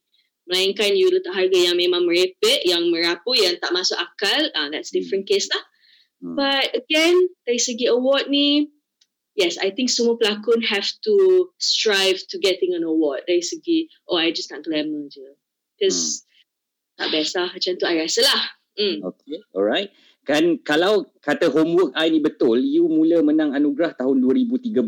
Melainkan 0.44 0.92
you 0.92 1.08
letak 1.08 1.32
harga 1.32 1.56
yang 1.56 1.80
memang 1.80 2.04
merepek, 2.04 2.68
yang 2.68 2.92
merapu, 2.92 3.32
yang 3.32 3.56
tak 3.56 3.72
masuk 3.72 3.96
akal, 3.96 4.44
uh, 4.52 4.68
that's 4.68 4.92
hmm. 4.92 5.00
different 5.00 5.24
case 5.24 5.48
lah. 5.48 5.64
Hmm. 6.20 6.36
But 6.36 6.84
again, 6.84 7.16
dari 7.48 7.60
segi 7.60 7.88
award 7.88 8.28
ni, 8.28 8.68
yes, 9.34 9.58
I 9.60 9.70
think 9.74 9.90
semua 9.90 10.18
pelakon 10.18 10.62
have 10.66 10.86
to 11.06 11.14
strive 11.58 12.22
to 12.30 12.36
getting 12.38 12.74
an 12.74 12.86
award. 12.86 13.26
Dari 13.26 13.42
segi, 13.42 13.90
oh, 14.08 14.18
I 14.18 14.30
just 14.30 14.50
nak 14.50 14.66
glamour 14.66 15.10
je. 15.10 15.36
Because 15.74 16.22
hmm. 16.22 17.04
tak 17.04 17.08
best 17.10 17.32
lah. 17.34 17.48
Macam 17.50 17.72
tu, 17.78 17.84
I 17.86 17.94
rasa 18.02 18.22
lah. 18.22 18.42
Hmm. 18.74 18.96
Okay, 19.14 19.38
alright. 19.54 19.90
Kan 20.24 20.58
kalau 20.64 21.12
kata 21.20 21.52
homework 21.52 21.92
I 21.92 22.08
ni 22.08 22.18
betul, 22.18 22.56
you 22.64 22.88
mula 22.88 23.20
menang 23.20 23.52
anugerah 23.52 23.92
tahun 23.92 24.24
2013 24.24 24.80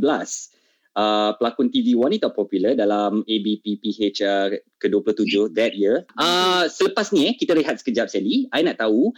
uh, 0.97 1.31
pelakon 1.37 1.69
TV 1.69 1.93
wanita 1.93 2.33
popular 2.33 2.73
dalam 2.73 3.21
ABPPH 3.29 4.19
uh, 4.25 4.49
ke-27 4.81 5.53
that 5.53 5.77
year. 5.77 6.09
Uh, 6.17 6.65
selepas 6.73 7.13
ni 7.13 7.31
eh, 7.31 7.35
kita 7.37 7.53
rehat 7.53 7.77
sekejap 7.79 8.09
Sally. 8.09 8.49
I 8.51 8.65
nak 8.65 8.81
tahu 8.81 9.13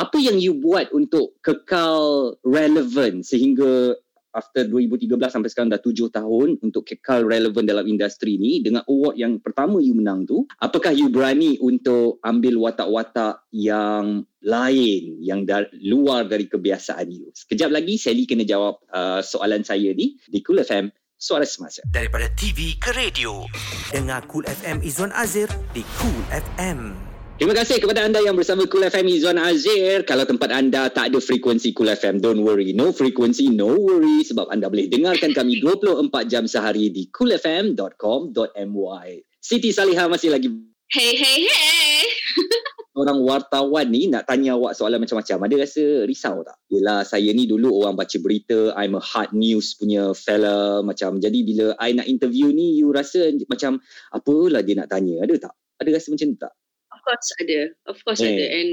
apa 0.00 0.16
yang 0.16 0.40
you 0.40 0.56
buat 0.56 0.88
untuk 0.96 1.36
kekal 1.44 2.34
relevant 2.42 3.28
sehingga 3.28 3.92
after 4.32 4.64
2013 4.66 5.16
sampai 5.28 5.48
sekarang 5.52 5.70
dah 5.72 5.80
tujuh 5.80 6.08
tahun 6.08 6.60
untuk 6.64 6.88
kekal 6.88 7.24
relevan 7.24 7.64
dalam 7.64 7.84
industri 7.84 8.36
ni 8.36 8.64
dengan 8.64 8.84
award 8.88 9.16
yang 9.16 9.38
pertama 9.38 9.78
you 9.78 9.92
menang 9.92 10.24
tu 10.24 10.44
apakah 10.58 10.92
you 10.92 11.12
berani 11.12 11.60
untuk 11.60 12.18
ambil 12.24 12.58
watak-watak 12.60 13.44
yang 13.52 14.24
lain 14.42 15.22
yang 15.22 15.46
dar- 15.46 15.70
luar 15.78 16.26
dari 16.26 16.48
kebiasaan 16.48 17.06
you 17.12 17.30
sekejap 17.36 17.70
lagi 17.70 18.00
Sally 18.00 18.24
kena 18.26 18.42
jawab 18.42 18.82
uh, 18.90 19.20
soalan 19.22 19.62
saya 19.62 19.94
ni 19.94 20.18
di 20.26 20.40
Cool 20.42 20.64
FM 20.64 20.90
suara 21.22 21.46
semasa. 21.46 21.86
Daripada 21.86 22.26
TV 22.34 22.74
ke 22.82 22.90
radio, 22.90 23.46
dengar 23.94 24.26
Cool 24.26 24.42
FM 24.42 24.82
Izwan 24.82 25.14
Azir 25.14 25.46
di 25.70 25.86
Cool 26.02 26.22
FM. 26.34 27.11
Terima 27.42 27.58
kasih 27.58 27.82
kepada 27.82 28.06
anda 28.06 28.22
yang 28.22 28.38
bersama 28.38 28.70
Cool 28.70 28.86
FM 28.86 29.18
Izwan 29.18 29.34
Azir. 29.34 30.06
Kalau 30.06 30.22
tempat 30.22 30.54
anda 30.54 30.86
tak 30.86 31.10
ada 31.10 31.18
frekuensi 31.18 31.74
Cool 31.74 31.90
FM, 31.90 32.22
don't 32.22 32.38
worry. 32.46 32.70
No 32.70 32.94
frekuensi, 32.94 33.50
no 33.50 33.66
worry. 33.82 34.22
Sebab 34.22 34.46
anda 34.46 34.70
boleh 34.70 34.86
dengarkan 34.86 35.34
kami 35.34 35.58
24 35.58 36.06
jam 36.30 36.46
sehari 36.46 36.94
di 36.94 37.10
coolfm.com.my. 37.10 39.08
Siti 39.42 39.74
Salihah 39.74 40.06
masih 40.06 40.30
lagi. 40.30 40.54
Hey, 40.86 41.18
hey, 41.18 41.50
hey. 41.50 42.06
orang 43.02 43.18
wartawan 43.26 43.90
ni 43.90 44.06
nak 44.06 44.30
tanya 44.30 44.54
awak 44.54 44.78
soalan 44.78 45.02
macam-macam. 45.02 45.42
Ada 45.42 45.66
rasa 45.66 46.06
risau 46.06 46.46
tak? 46.46 46.62
Yelah, 46.70 47.02
saya 47.02 47.34
ni 47.34 47.50
dulu 47.50 47.74
orang 47.82 47.98
baca 47.98 48.22
berita, 48.22 48.70
I'm 48.78 48.94
a 48.94 49.02
hard 49.02 49.34
news 49.34 49.74
punya 49.74 50.14
fella. 50.14 50.78
Macam, 50.86 51.18
jadi 51.18 51.42
bila 51.42 51.74
I 51.82 51.90
nak 51.90 52.06
interview 52.06 52.54
ni, 52.54 52.78
you 52.78 52.94
rasa 52.94 53.34
macam, 53.50 53.82
apalah 54.14 54.62
dia 54.62 54.78
nak 54.78 54.94
tanya? 54.94 55.26
Ada 55.26 55.50
tak? 55.50 55.58
Ada 55.82 55.90
rasa 55.98 56.14
macam 56.14 56.28
tu 56.30 56.38
tak? 56.38 56.54
Course 57.02 57.28
ada. 57.42 57.60
Of 57.90 57.98
course 58.06 58.22
hey. 58.22 58.30
ada. 58.30 58.46
And 58.46 58.70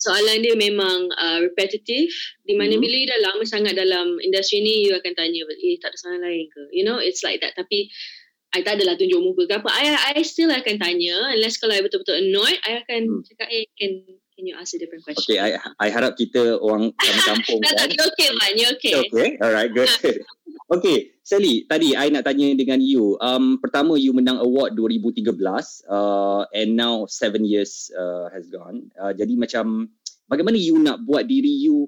soalan 0.00 0.42
dia 0.42 0.56
memang 0.56 1.12
uh, 1.14 1.38
repetitive. 1.44 2.10
Di 2.42 2.56
mana 2.56 2.76
hmm. 2.76 2.82
bila 2.82 2.96
you 2.98 3.08
dah 3.08 3.20
lama 3.30 3.44
sangat 3.46 3.78
dalam 3.78 4.18
industri 4.20 4.64
ni, 4.64 4.88
you 4.88 4.96
akan 4.96 5.14
tanya, 5.14 5.46
eh 5.46 5.76
tak 5.78 5.94
ada 5.94 5.98
soalan 6.00 6.24
lain 6.24 6.48
ke? 6.50 6.62
You 6.74 6.82
know, 6.82 6.98
it's 6.98 7.22
like 7.22 7.38
that. 7.44 7.54
Tapi, 7.54 7.92
I 8.50 8.66
tak 8.66 8.82
adalah 8.82 8.98
tunjuk 8.98 9.22
muka 9.22 9.46
ke 9.46 9.54
apa. 9.62 9.70
I, 9.70 10.18
I 10.18 10.26
still 10.26 10.50
akan 10.50 10.82
tanya. 10.82 11.30
Unless 11.38 11.62
kalau 11.62 11.78
I 11.78 11.86
betul-betul 11.86 12.18
annoyed, 12.18 12.58
I 12.66 12.82
akan 12.82 13.00
hmm. 13.06 13.22
cakap, 13.30 13.46
eh, 13.54 13.70
can 13.78 14.02
can 14.40 14.48
you 14.48 14.56
ask 14.56 14.72
a 14.72 14.80
different 14.80 15.04
question? 15.04 15.36
Okay, 15.36 15.36
I, 15.36 15.60
I 15.76 15.92
harap 15.92 16.16
kita 16.16 16.56
orang 16.56 16.96
kampung 16.96 17.60
kan. 17.68 17.76
tak, 17.76 17.92
okay, 17.92 18.32
man. 18.32 18.56
You 18.56 18.72
okay. 18.72 18.94
Okay, 19.04 19.28
alright, 19.36 19.68
good. 19.68 19.92
okay, 20.80 21.12
Sally, 21.20 21.68
tadi 21.68 21.92
I 21.92 22.08
nak 22.08 22.24
tanya 22.24 22.48
dengan 22.56 22.80
you. 22.80 23.20
Um, 23.20 23.60
pertama, 23.60 24.00
you 24.00 24.16
menang 24.16 24.40
award 24.40 24.80
2013 24.80 25.36
uh, 25.92 26.48
and 26.56 26.72
now 26.72 27.04
seven 27.04 27.44
years 27.44 27.92
uh, 27.92 28.32
has 28.32 28.48
gone. 28.48 28.88
Uh, 28.96 29.12
jadi 29.12 29.36
macam, 29.36 29.92
bagaimana 30.24 30.56
you 30.56 30.80
nak 30.80 31.04
buat 31.04 31.28
diri 31.28 31.68
you 31.68 31.84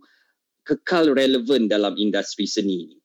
kekal 0.69 1.17
relevan 1.17 1.73
dalam 1.73 1.97
industri 1.97 2.45
seni 2.45 3.01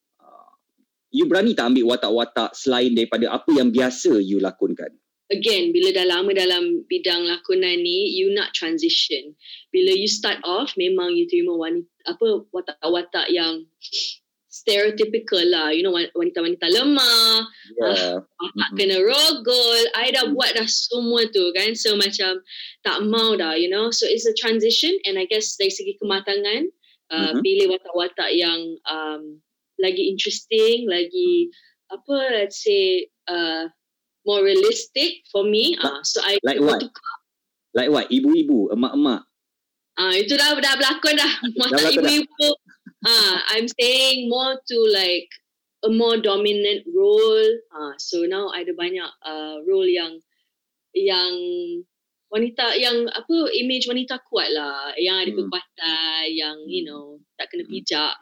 you 1.08 1.24
berani 1.26 1.56
tak 1.56 1.72
ambil 1.72 1.96
watak-watak 1.96 2.52
selain 2.52 2.92
daripada 2.92 3.32
apa 3.32 3.50
yang 3.56 3.72
biasa 3.72 4.20
you 4.20 4.44
lakonkan? 4.44 4.92
Again, 5.28 5.76
bila 5.76 5.92
dah 5.92 6.08
lama 6.08 6.32
dalam 6.32 6.88
bidang 6.88 7.28
lakonan 7.28 7.84
ni, 7.84 8.16
you 8.16 8.32
nak 8.32 8.56
transition. 8.56 9.36
Bila 9.76 9.92
you 9.92 10.08
start 10.08 10.40
off, 10.48 10.72
memang 10.80 11.20
you 11.20 11.28
terima 11.28 11.52
wanita, 11.52 11.92
apa 12.08 12.48
watak-watak 12.56 13.28
yang 13.28 13.68
stereotypical 14.48 15.44
lah. 15.44 15.76
You 15.76 15.84
know, 15.84 15.92
wanita-wanita 15.92 16.72
lemah, 16.72 17.44
yeah. 17.76 18.24
uh, 18.24 18.24
mm-hmm. 18.24 18.76
kena 18.80 19.04
rogol. 19.04 19.82
I 20.00 20.16
dah 20.16 20.32
buat 20.32 20.56
dah 20.56 20.68
semua 20.68 21.28
tu 21.28 21.52
kan. 21.52 21.76
So 21.76 22.00
macam 22.00 22.40
tak 22.88 23.04
mau 23.04 23.36
dah, 23.36 23.60
you 23.60 23.68
know. 23.68 23.92
So 23.92 24.08
it's 24.08 24.26
a 24.26 24.34
transition 24.34 24.96
and 25.04 25.20
I 25.20 25.28
guess 25.28 25.60
dari 25.60 25.76
segi 25.76 26.00
kematangan, 26.00 26.72
uh, 27.12 27.16
mm-hmm. 27.36 27.44
pilih 27.44 27.68
watak-watak 27.76 28.32
yang 28.32 28.80
um, 28.88 29.44
lagi 29.76 30.08
interesting, 30.08 30.88
lagi 30.88 31.52
apa 31.88 32.16
let's 32.44 32.64
say 32.64 33.08
uh, 33.32 33.72
more 34.28 34.44
realistic 34.44 35.24
for 35.32 35.48
me. 35.48 35.80
Ah, 35.80 35.88
uh, 35.88 36.00
so 36.04 36.20
I 36.20 36.36
like 36.44 36.60
what? 36.60 36.84
Tukar. 36.84 37.16
Like 37.72 37.90
what? 37.90 38.12
Ibu-ibu, 38.12 38.76
emak-emak. 38.76 39.24
Ah, 39.96 40.12
uh, 40.12 40.14
itu 40.20 40.36
dah 40.36 40.52
dah 40.60 40.74
berlakon 40.76 41.16
dah. 41.16 41.34
Masa 41.64 41.88
ibu-ibu. 41.96 42.50
Ah, 43.08 43.10
uh, 43.10 43.36
I'm 43.56 43.72
saying 43.72 44.28
more 44.28 44.60
to 44.60 44.78
like 44.92 45.32
a 45.88 45.90
more 45.90 46.20
dominant 46.20 46.84
role. 46.92 47.52
Ah, 47.72 47.80
uh, 47.80 47.94
so 47.96 48.28
now 48.28 48.52
ada 48.52 48.76
banyak 48.76 49.08
uh, 49.24 49.64
role 49.64 49.88
yang 49.88 50.20
yang 50.92 51.34
wanita 52.28 52.76
yang 52.76 53.08
apa 53.08 53.36
image 53.56 53.88
wanita 53.88 54.20
kuat 54.28 54.52
lah 54.52 54.92
yang 55.00 55.24
ada 55.24 55.32
hmm. 55.32 55.40
kekuatan 55.40 56.22
yang 56.28 56.58
you 56.68 56.84
hmm. 56.84 56.88
know 56.92 57.06
tak 57.40 57.48
kena 57.48 57.64
pijak 57.64 58.20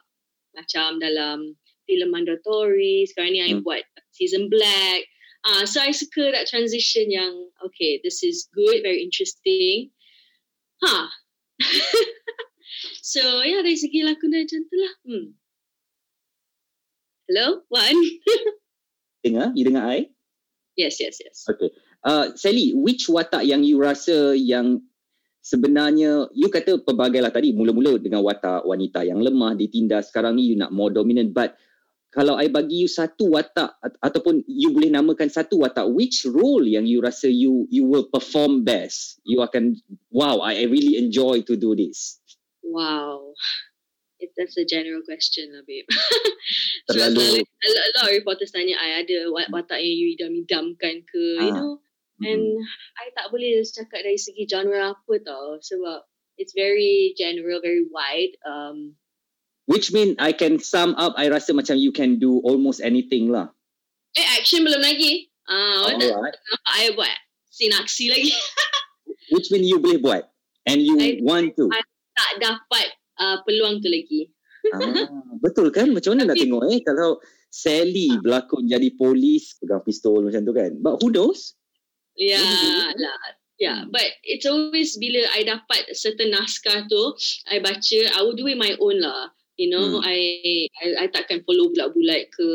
macam 0.53 1.01
dalam 1.01 1.57
filem 1.89 2.09
mandatory 2.13 3.05
sekarang 3.09 3.33
ni 3.33 3.41
hmm. 3.41 3.49
I 3.49 3.65
buat 3.65 3.81
season 4.13 4.47
black 4.53 5.09
uh, 5.45 5.63
so 5.69 5.79
I 5.81 5.93
suka 5.93 6.33
that 6.33 6.49
transition 6.49 7.13
yang 7.13 7.33
okay 7.69 8.01
this 8.01 8.25
is 8.25 8.49
good 8.51 8.81
very 8.81 9.05
interesting. 9.05 9.93
Ha 10.83 10.89
huh. 10.89 11.07
so 13.13 13.21
yeah 13.45 13.63
dari 13.63 13.77
segi 13.79 14.03
lakonan 14.03 14.43
macam 14.43 14.61
tu 14.65 14.75
lah. 14.75 14.93
Hmm. 15.05 15.27
hello 17.29 17.47
one 17.69 18.01
dengar? 19.25 19.49
You 19.57 19.63
dengar 19.65 19.85
I? 19.89 20.13
Yes 20.77 21.01
yes 21.01 21.17
yes. 21.17 21.49
Okay. 21.49 21.73
Uh, 22.05 22.35
Sally 22.37 22.77
which 22.77 23.09
watak 23.09 23.41
yang 23.47 23.65
you 23.65 23.81
rasa 23.81 24.37
yang 24.37 24.85
sebenarnya 25.41 26.29
you 26.37 26.49
kata 26.53 26.81
pelbagai 26.85 27.21
lah 27.21 27.33
tadi 27.33 27.53
mula-mula 27.53 27.97
dengan 27.97 28.21
watak 28.21 28.61
wanita 28.65 29.01
yang 29.01 29.21
lemah 29.21 29.57
ditindas 29.57 30.13
sekarang 30.13 30.37
ni 30.37 30.53
you 30.53 30.55
nak 30.57 30.69
more 30.69 30.93
dominant 30.93 31.33
but 31.33 31.57
kalau 32.15 32.39
I 32.39 32.47
bagi 32.47 32.87
you 32.87 32.87
satu 32.87 33.27
watak 33.35 33.75
ataupun 33.99 34.47
you 34.47 34.71
boleh 34.71 34.87
namakan 34.87 35.27
satu 35.27 35.59
watak 35.59 35.83
which 35.91 36.23
role 36.23 36.63
yang 36.63 36.87
you 36.87 37.03
rasa 37.03 37.27
you 37.27 37.67
you 37.67 37.83
will 37.83 38.07
perform 38.07 38.63
best? 38.63 39.19
You 39.27 39.43
akan 39.43 39.75
wow 40.15 40.39
I 40.39 40.63
really 40.71 40.95
enjoy 40.95 41.43
to 41.43 41.59
do 41.59 41.75
this. 41.75 42.23
Wow. 42.63 43.35
It, 44.23 44.31
that's 44.39 44.55
a 44.55 44.63
general 44.63 45.03
question 45.03 45.51
lah 45.51 45.67
babe. 45.67 45.83
Terlalu. 46.87 47.19
so, 47.19 47.43
a, 47.43 47.69
lot, 47.75 47.83
a 47.83 47.91
lot 47.99 48.07
of 48.07 48.15
reporters 48.15 48.55
tanya 48.55 48.79
I 48.79 49.03
ada 49.03 49.27
watak 49.51 49.83
yang 49.83 49.95
you 49.99 50.07
idam-idamkan 50.15 51.03
ke 51.03 51.23
ah. 51.35 51.43
you 51.43 51.51
know 51.51 51.83
and 52.23 52.39
mm-hmm. 52.39 52.95
I 52.95 53.11
tak 53.11 53.27
boleh 53.27 53.59
cakap 53.67 54.07
dari 54.07 54.15
segi 54.15 54.47
genre 54.47 54.95
apa 54.95 55.13
tau 55.19 55.59
sebab 55.59 56.07
it's 56.39 56.55
very 56.55 57.11
general 57.19 57.59
very 57.59 57.83
wide. 57.91 58.39
Um 58.47 58.95
Which 59.65 59.89
mean 59.89 60.13
I 60.21 60.29
can 60.29 60.61
sum 60.61 60.93
up, 60.93 61.17
I 61.17 61.25
rasa 61.29 61.49
macam 61.57 61.81
you 61.81 61.89
can 61.89 62.21
do 62.21 62.37
almost 62.45 62.85
anything 62.85 63.33
lah. 63.33 63.49
Eh, 64.13 64.27
action 64.37 64.61
belum 64.61 64.77
lagi. 64.77 65.33
Ah, 65.49 65.89
uh, 65.89 65.97
oh, 65.97 66.21
right. 66.21 66.37
I 66.69 66.93
buat 66.93 67.09
scene 67.49 67.73
aksi 67.73 68.13
lagi. 68.13 68.29
Which 69.33 69.49
mean 69.49 69.65
you 69.65 69.81
boleh 69.81 69.97
buat? 69.97 70.23
And 70.69 70.85
you 70.85 70.97
I, 71.01 71.17
want 71.25 71.57
to? 71.57 71.65
I 71.73 71.81
tak 72.13 72.31
dapat 72.41 72.87
uh, 73.17 73.37
peluang 73.41 73.81
tu 73.81 73.89
lagi. 73.89 74.29
ah, 74.73 75.09
betul 75.41 75.73
kan? 75.73 75.89
Macam 75.93 76.13
mana 76.13 76.33
nak 76.33 76.37
tengok 76.37 76.63
eh? 76.69 76.79
Kalau 76.85 77.17
Sally 77.49 78.13
ah. 78.13 78.21
berlakon 78.21 78.69
jadi 78.69 78.93
polis, 78.93 79.57
pegang 79.57 79.81
pistol 79.81 80.21
macam 80.21 80.45
tu 80.45 80.53
kan. 80.53 80.77
But 80.77 81.01
who 81.01 81.09
knows? 81.09 81.57
Ya 82.13 82.37
yeah, 82.37 82.93
lah. 82.93 83.19
Yeah, 83.55 83.79
hmm. 83.87 83.91
but 83.95 84.03
it's 84.27 84.45
always 84.45 84.99
bila 84.99 85.25
I 85.31 85.47
dapat 85.47 85.89
certain 85.95 86.35
naskah 86.35 86.85
tu, 86.91 87.15
I 87.47 87.63
baca, 87.63 87.99
I 88.13 88.19
will 88.21 88.35
do 88.35 88.51
it 88.51 88.59
my 88.59 88.75
own 88.77 88.99
lah 88.99 89.31
you 89.55 89.71
know 89.71 89.99
hmm. 89.99 90.03
I, 90.03 90.17
I 90.79 90.85
I 91.03 91.05
takkan 91.11 91.43
follow 91.47 91.71
bulat-bulat 91.71 92.31
ke 92.31 92.47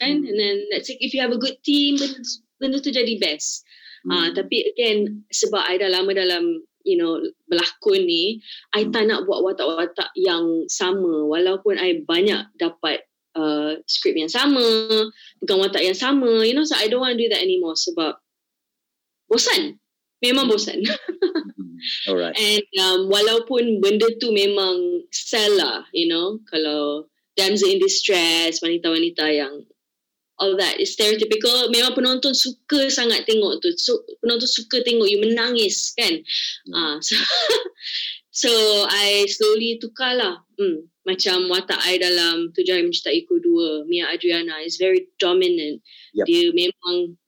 kan 0.00 0.20
hmm. 0.20 0.28
and 0.28 0.36
then 0.36 0.56
let's 0.72 0.88
say 0.88 0.96
if 1.00 1.12
you 1.12 1.20
have 1.20 1.32
a 1.32 1.40
good 1.40 1.60
team 1.60 2.00
benda, 2.00 2.20
benda 2.56 2.76
tu 2.80 2.90
jadi 2.92 3.14
best 3.20 3.64
ah, 4.08 4.08
hmm. 4.08 4.12
uh, 4.12 4.28
tapi 4.32 4.64
again 4.68 5.28
sebab 5.28 5.60
I 5.60 5.76
dah 5.76 5.92
lama 5.92 6.10
dalam 6.16 6.64
you 6.88 6.96
know 6.96 7.20
berlakon 7.46 8.08
ni 8.08 8.40
I 8.72 8.88
tak 8.88 9.12
nak 9.12 9.28
buat 9.28 9.44
watak-watak 9.44 10.16
yang 10.16 10.64
sama 10.72 11.28
walaupun 11.28 11.76
I 11.76 12.00
banyak 12.00 12.56
dapat 12.56 13.04
uh, 13.36 13.76
skrip 13.84 14.16
yang 14.16 14.32
sama 14.32 14.64
bukan 15.44 15.56
watak 15.60 15.84
yang 15.84 15.96
sama 15.96 16.42
you 16.48 16.56
know 16.56 16.64
so 16.64 16.80
I 16.80 16.88
don't 16.88 17.04
want 17.04 17.20
to 17.20 17.20
do 17.20 17.28
that 17.28 17.44
anymore 17.44 17.76
sebab 17.76 18.16
bosan 19.28 19.76
memang 20.24 20.48
bosan 20.48 20.80
Alright. 22.08 22.34
And 22.36 22.66
um, 22.82 23.00
walaupun 23.08 23.82
benda 23.82 24.06
tu 24.18 24.30
memang 24.30 25.08
sell 25.10 25.56
lah, 25.58 25.84
you 25.94 26.08
know, 26.08 26.40
kalau 26.48 27.06
damsel 27.38 27.70
in 27.70 27.78
distress, 27.78 28.58
wanita-wanita 28.60 29.24
yang 29.30 29.66
all 30.38 30.54
that 30.56 30.78
is 30.78 30.94
stereotypical 30.94 31.68
memang 31.74 31.98
penonton 31.98 32.30
suka 32.30 32.86
sangat 32.88 33.26
tengok 33.26 33.58
tu 33.58 33.74
so, 33.74 34.06
penonton 34.22 34.46
suka 34.46 34.80
tengok 34.86 35.10
you 35.10 35.18
menangis 35.18 35.92
kan 35.98 36.14
hmm. 36.14 36.72
uh, 36.72 36.96
so, 37.06 37.14
so 38.30 38.50
I 38.86 39.26
slowly 39.26 39.82
tukar 39.82 40.14
lah 40.14 40.46
hmm, 40.56 40.86
macam 41.02 41.50
watak 41.50 41.82
I 41.82 41.98
dalam 41.98 42.54
Tujuh 42.54 42.70
Hari 42.70 42.86
Mencintaiku 42.86 43.42
2 43.42 43.90
Mia 43.90 44.14
Adriana 44.14 44.62
is 44.62 44.78
very 44.78 45.10
dominant 45.18 45.82
yep. 46.14 46.24
dia 46.30 46.54
memang 46.54 47.18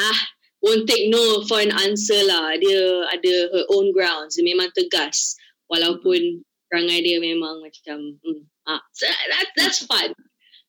ah 0.00 0.18
won't 0.64 0.88
take 0.88 1.12
no 1.12 1.44
for 1.44 1.60
an 1.60 1.68
answer 1.84 2.24
lah. 2.24 2.56
Dia 2.56 3.04
ada 3.12 3.34
her 3.52 3.64
own 3.68 3.92
grounds. 3.92 4.40
Dia 4.40 4.48
memang 4.48 4.72
tegas. 4.72 5.36
Walaupun 5.68 6.40
perangai 6.72 7.04
dia 7.04 7.20
memang 7.20 7.60
macam, 7.60 8.16
hmm, 8.16 8.40
ah, 8.64 8.80
so 8.96 9.04
that, 9.04 9.46
that's 9.54 9.84
fun. 9.84 10.16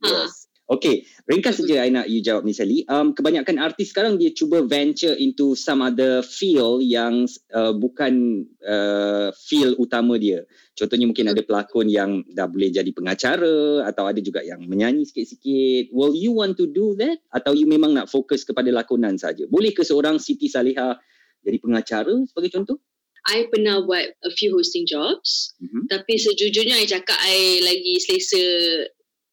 Ha. 0.04 0.08
Yes. 0.12 0.52
Okay, 0.66 1.06
ringkas 1.30 1.62
saja 1.62 1.86
I 1.86 1.94
nak 1.94 2.10
you 2.10 2.26
jawab 2.26 2.42
ni 2.42 2.50
Sally. 2.50 2.82
Um, 2.90 3.14
kebanyakan 3.14 3.62
artis 3.62 3.94
sekarang 3.94 4.18
dia 4.18 4.34
cuba 4.34 4.66
venture 4.66 5.14
into 5.14 5.54
some 5.54 5.86
other 5.86 6.26
field 6.26 6.82
yang 6.82 7.30
uh, 7.54 7.70
bukan 7.70 8.46
uh, 8.66 9.30
field 9.46 9.78
utama 9.78 10.18
dia. 10.18 10.42
Contohnya 10.74 11.06
mungkin 11.06 11.30
ada 11.30 11.46
pelakon 11.46 11.86
yang 11.86 12.26
dah 12.34 12.50
boleh 12.50 12.74
jadi 12.74 12.90
pengacara 12.90 13.86
atau 13.86 14.10
ada 14.10 14.18
juga 14.26 14.42
yang 14.42 14.66
menyanyi 14.66 15.06
sikit-sikit. 15.06 15.94
Will 15.94 16.18
you 16.18 16.34
want 16.34 16.58
to 16.58 16.66
do 16.66 16.98
that? 16.98 17.22
Atau 17.30 17.54
you 17.54 17.70
memang 17.70 17.94
nak 17.94 18.10
fokus 18.10 18.42
kepada 18.42 18.74
lakonan 18.74 19.22
saja? 19.22 19.46
Boleh 19.46 19.70
ke 19.70 19.86
seorang 19.86 20.18
Siti 20.18 20.50
Saliha 20.50 20.98
jadi 21.46 21.62
pengacara 21.62 22.14
sebagai 22.26 22.50
contoh? 22.50 22.82
I 23.26 23.50
pernah 23.54 23.86
buat 23.86 24.18
a 24.22 24.32
few 24.34 24.54
hosting 24.58 24.90
jobs. 24.90 25.54
Mm-hmm. 25.62 25.94
Tapi 25.94 26.14
sejujurnya 26.18 26.82
I 26.82 26.90
cakap 26.90 27.18
I 27.22 27.62
lagi 27.62 28.02
selesa 28.02 28.42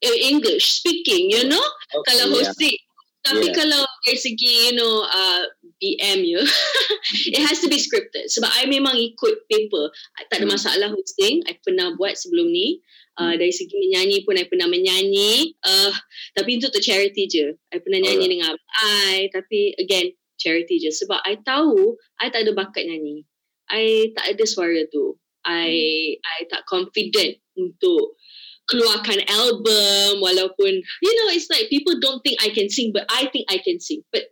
uh, 0.03 0.17
English 0.27 0.83
speaking, 0.83 1.31
you 1.31 1.47
know, 1.47 1.63
okay, 1.95 2.03
kalau 2.11 2.35
hosting. 2.35 2.75
Yeah. 2.75 2.91
Tapi 3.23 3.45
yeah. 3.49 3.55
kalau 3.55 3.81
dari 4.03 4.19
segi, 4.19 4.51
you 4.67 4.73
know, 4.75 5.07
uh, 5.07 5.47
BM 5.79 6.27
you, 6.27 6.43
it 7.31 7.39
has 7.39 7.63
to 7.63 7.71
be 7.71 7.79
scripted. 7.79 8.27
Sebab 8.27 8.51
I 8.51 8.67
memang 8.67 8.99
ikut 8.99 9.47
paper. 9.47 9.95
Tak 10.27 10.43
ada 10.43 10.47
hmm. 10.47 10.51
masalah 10.51 10.89
hosting. 10.91 11.39
I 11.47 11.55
pernah 11.63 11.95
buat 11.95 12.19
sebelum 12.19 12.51
ni. 12.51 12.83
Uh, 13.15 13.31
hmm. 13.31 13.39
dari 13.39 13.53
segi 13.55 13.71
menyanyi 13.79 14.27
pun 14.27 14.35
I 14.35 14.43
pernah 14.51 14.67
menyanyi. 14.67 15.55
Uh, 15.63 15.95
tapi 16.35 16.59
untuk 16.59 16.75
tu 16.75 16.83
charity 16.83 17.31
je. 17.31 17.55
I 17.71 17.79
pernah 17.79 18.03
nyanyi 18.03 18.27
right. 18.27 18.33
dengan 18.35 18.53
I. 18.75 19.31
Tapi 19.31 19.79
again, 19.79 20.11
charity 20.35 20.83
je. 20.83 20.91
Sebab 20.91 21.23
I 21.23 21.39
tahu 21.47 21.95
I 22.19 22.27
tak 22.27 22.43
ada 22.43 22.51
bakat 22.51 22.83
nyanyi. 22.91 23.23
I 23.71 24.11
tak 24.11 24.35
ada 24.35 24.43
suara 24.43 24.83
tu. 24.91 25.15
I 25.47 25.71
hmm. 26.19 26.27
I 26.27 26.37
tak 26.51 26.67
confident 26.67 27.39
untuk 27.55 28.19
keluarkan 28.71 29.19
album 29.27 30.23
walaupun 30.23 30.71
you 30.79 31.13
know 31.19 31.27
it's 31.35 31.51
like 31.51 31.67
people 31.67 31.99
don't 31.99 32.23
think 32.23 32.39
I 32.39 32.49
can 32.51 32.71
sing 32.71 32.95
but 32.95 33.03
I 33.11 33.27
think 33.27 33.51
I 33.51 33.59
can 33.59 33.79
sing. 33.83 34.07
But 34.11 34.31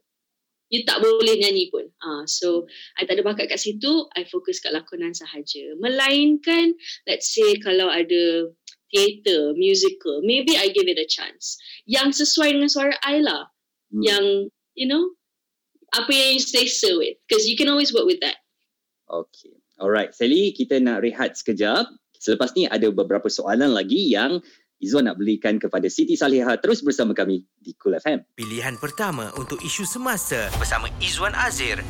you 0.71 0.87
tak 0.87 1.03
boleh 1.03 1.35
nyanyi 1.35 1.67
pun. 1.67 1.91
Ah 1.99 2.23
uh, 2.23 2.23
so 2.23 2.65
I 2.95 3.03
tak 3.03 3.19
ada 3.19 3.27
bakat 3.27 3.51
kat 3.51 3.59
situ 3.59 4.07
I 4.15 4.23
fokus 4.23 4.63
kat 4.63 4.71
lakonan 4.71 5.11
sahaja. 5.11 5.75
Melainkan 5.83 6.79
let's 7.03 7.27
say 7.27 7.59
kalau 7.59 7.91
ada 7.91 8.47
theater 8.91 9.51
musical 9.59 10.23
maybe 10.23 10.55
I 10.55 10.71
give 10.71 10.87
it 10.87 10.99
a 10.99 11.07
chance. 11.07 11.59
Yang 11.83 12.23
sesuai 12.23 12.55
dengan 12.55 12.71
suara 12.71 12.95
I 13.03 13.19
lah. 13.19 13.51
Hmm. 13.91 13.99
yang 13.99 14.25
you 14.79 14.87
know 14.87 15.11
apa 15.91 16.07
yang 16.15 16.39
you 16.39 16.43
say 16.43 16.71
so 16.71 17.03
with. 17.03 17.19
Because 17.27 17.43
you 17.43 17.59
can 17.59 17.67
always 17.67 17.91
work 17.91 18.07
with 18.07 18.23
that. 18.23 18.39
Okay. 19.11 19.59
Alright 19.75 20.15
Sally 20.15 20.55
kita 20.55 20.79
nak 20.79 21.03
rehat 21.03 21.35
sekejap 21.35 21.83
Selepas 22.21 22.53
ni 22.53 22.69
ada 22.69 22.85
beberapa 22.93 23.25
soalan 23.25 23.73
lagi 23.73 24.13
yang 24.13 24.37
Izzuan 24.77 25.09
nak 25.09 25.17
belikan 25.17 25.57
kepada 25.57 25.89
Siti 25.89 26.13
Salihah 26.13 26.57
terus 26.61 26.85
bersama 26.85 27.17
kami 27.17 27.45
di 27.57 27.73
Cool 27.81 27.97
FM. 27.97 28.21
Pilihan 28.37 28.77
pertama 28.77 29.33
untuk 29.37 29.57
isu 29.61 29.85
semasa 29.85 30.53
bersama 30.57 30.85
Izzuan 31.01 31.33
Azir. 31.33 31.81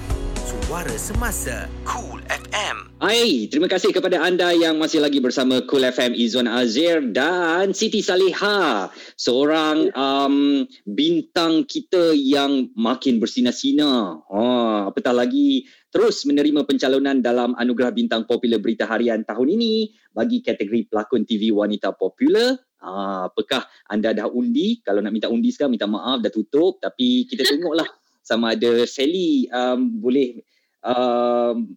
Suara 0.42 0.98
Semasa 0.98 1.70
Cool 1.86 2.18
FM. 2.26 2.98
Hai, 2.98 3.46
terima 3.46 3.70
kasih 3.70 3.94
kepada 3.94 4.26
anda 4.26 4.50
yang 4.50 4.82
masih 4.82 4.98
lagi 4.98 5.22
bersama 5.22 5.62
Cool 5.70 5.86
FM 5.86 6.18
Izzuan 6.18 6.50
Azir 6.50 6.98
dan 7.14 7.78
Siti 7.78 8.02
Salihah. 8.02 8.90
Seorang 9.22 9.94
um, 9.94 10.66
bintang 10.90 11.70
kita 11.70 12.18
yang 12.18 12.74
makin 12.74 13.22
bersinar-sinar. 13.22 14.26
Ha, 14.34 14.42
apatah 14.90 15.14
lagi 15.14 15.70
terus 15.94 16.26
menerima 16.26 16.66
pencalonan 16.66 17.22
dalam 17.22 17.54
Anugerah 17.54 17.94
Bintang 17.94 18.26
Popular 18.26 18.58
Berita 18.58 18.90
Harian 18.90 19.22
tahun 19.22 19.46
ini 19.46 19.94
bagi 20.10 20.42
kategori 20.42 20.90
pelakon 20.90 21.22
TV 21.22 21.54
wanita 21.54 21.94
popular. 21.94 22.58
Ha, 22.82 23.30
apakah 23.30 23.62
anda 23.94 24.10
dah 24.10 24.26
undi? 24.26 24.82
Kalau 24.82 25.06
nak 25.06 25.14
minta 25.14 25.30
undi 25.30 25.54
sekarang, 25.54 25.78
minta 25.78 25.86
maaf 25.86 26.18
dah 26.18 26.34
tutup. 26.34 26.82
Tapi 26.82 27.30
kita 27.30 27.46
tengoklah 27.46 28.01
sama 28.22 28.54
ada 28.54 28.86
Sally 28.86 29.50
um, 29.52 30.02
boleh 30.02 30.46
um, 30.86 31.68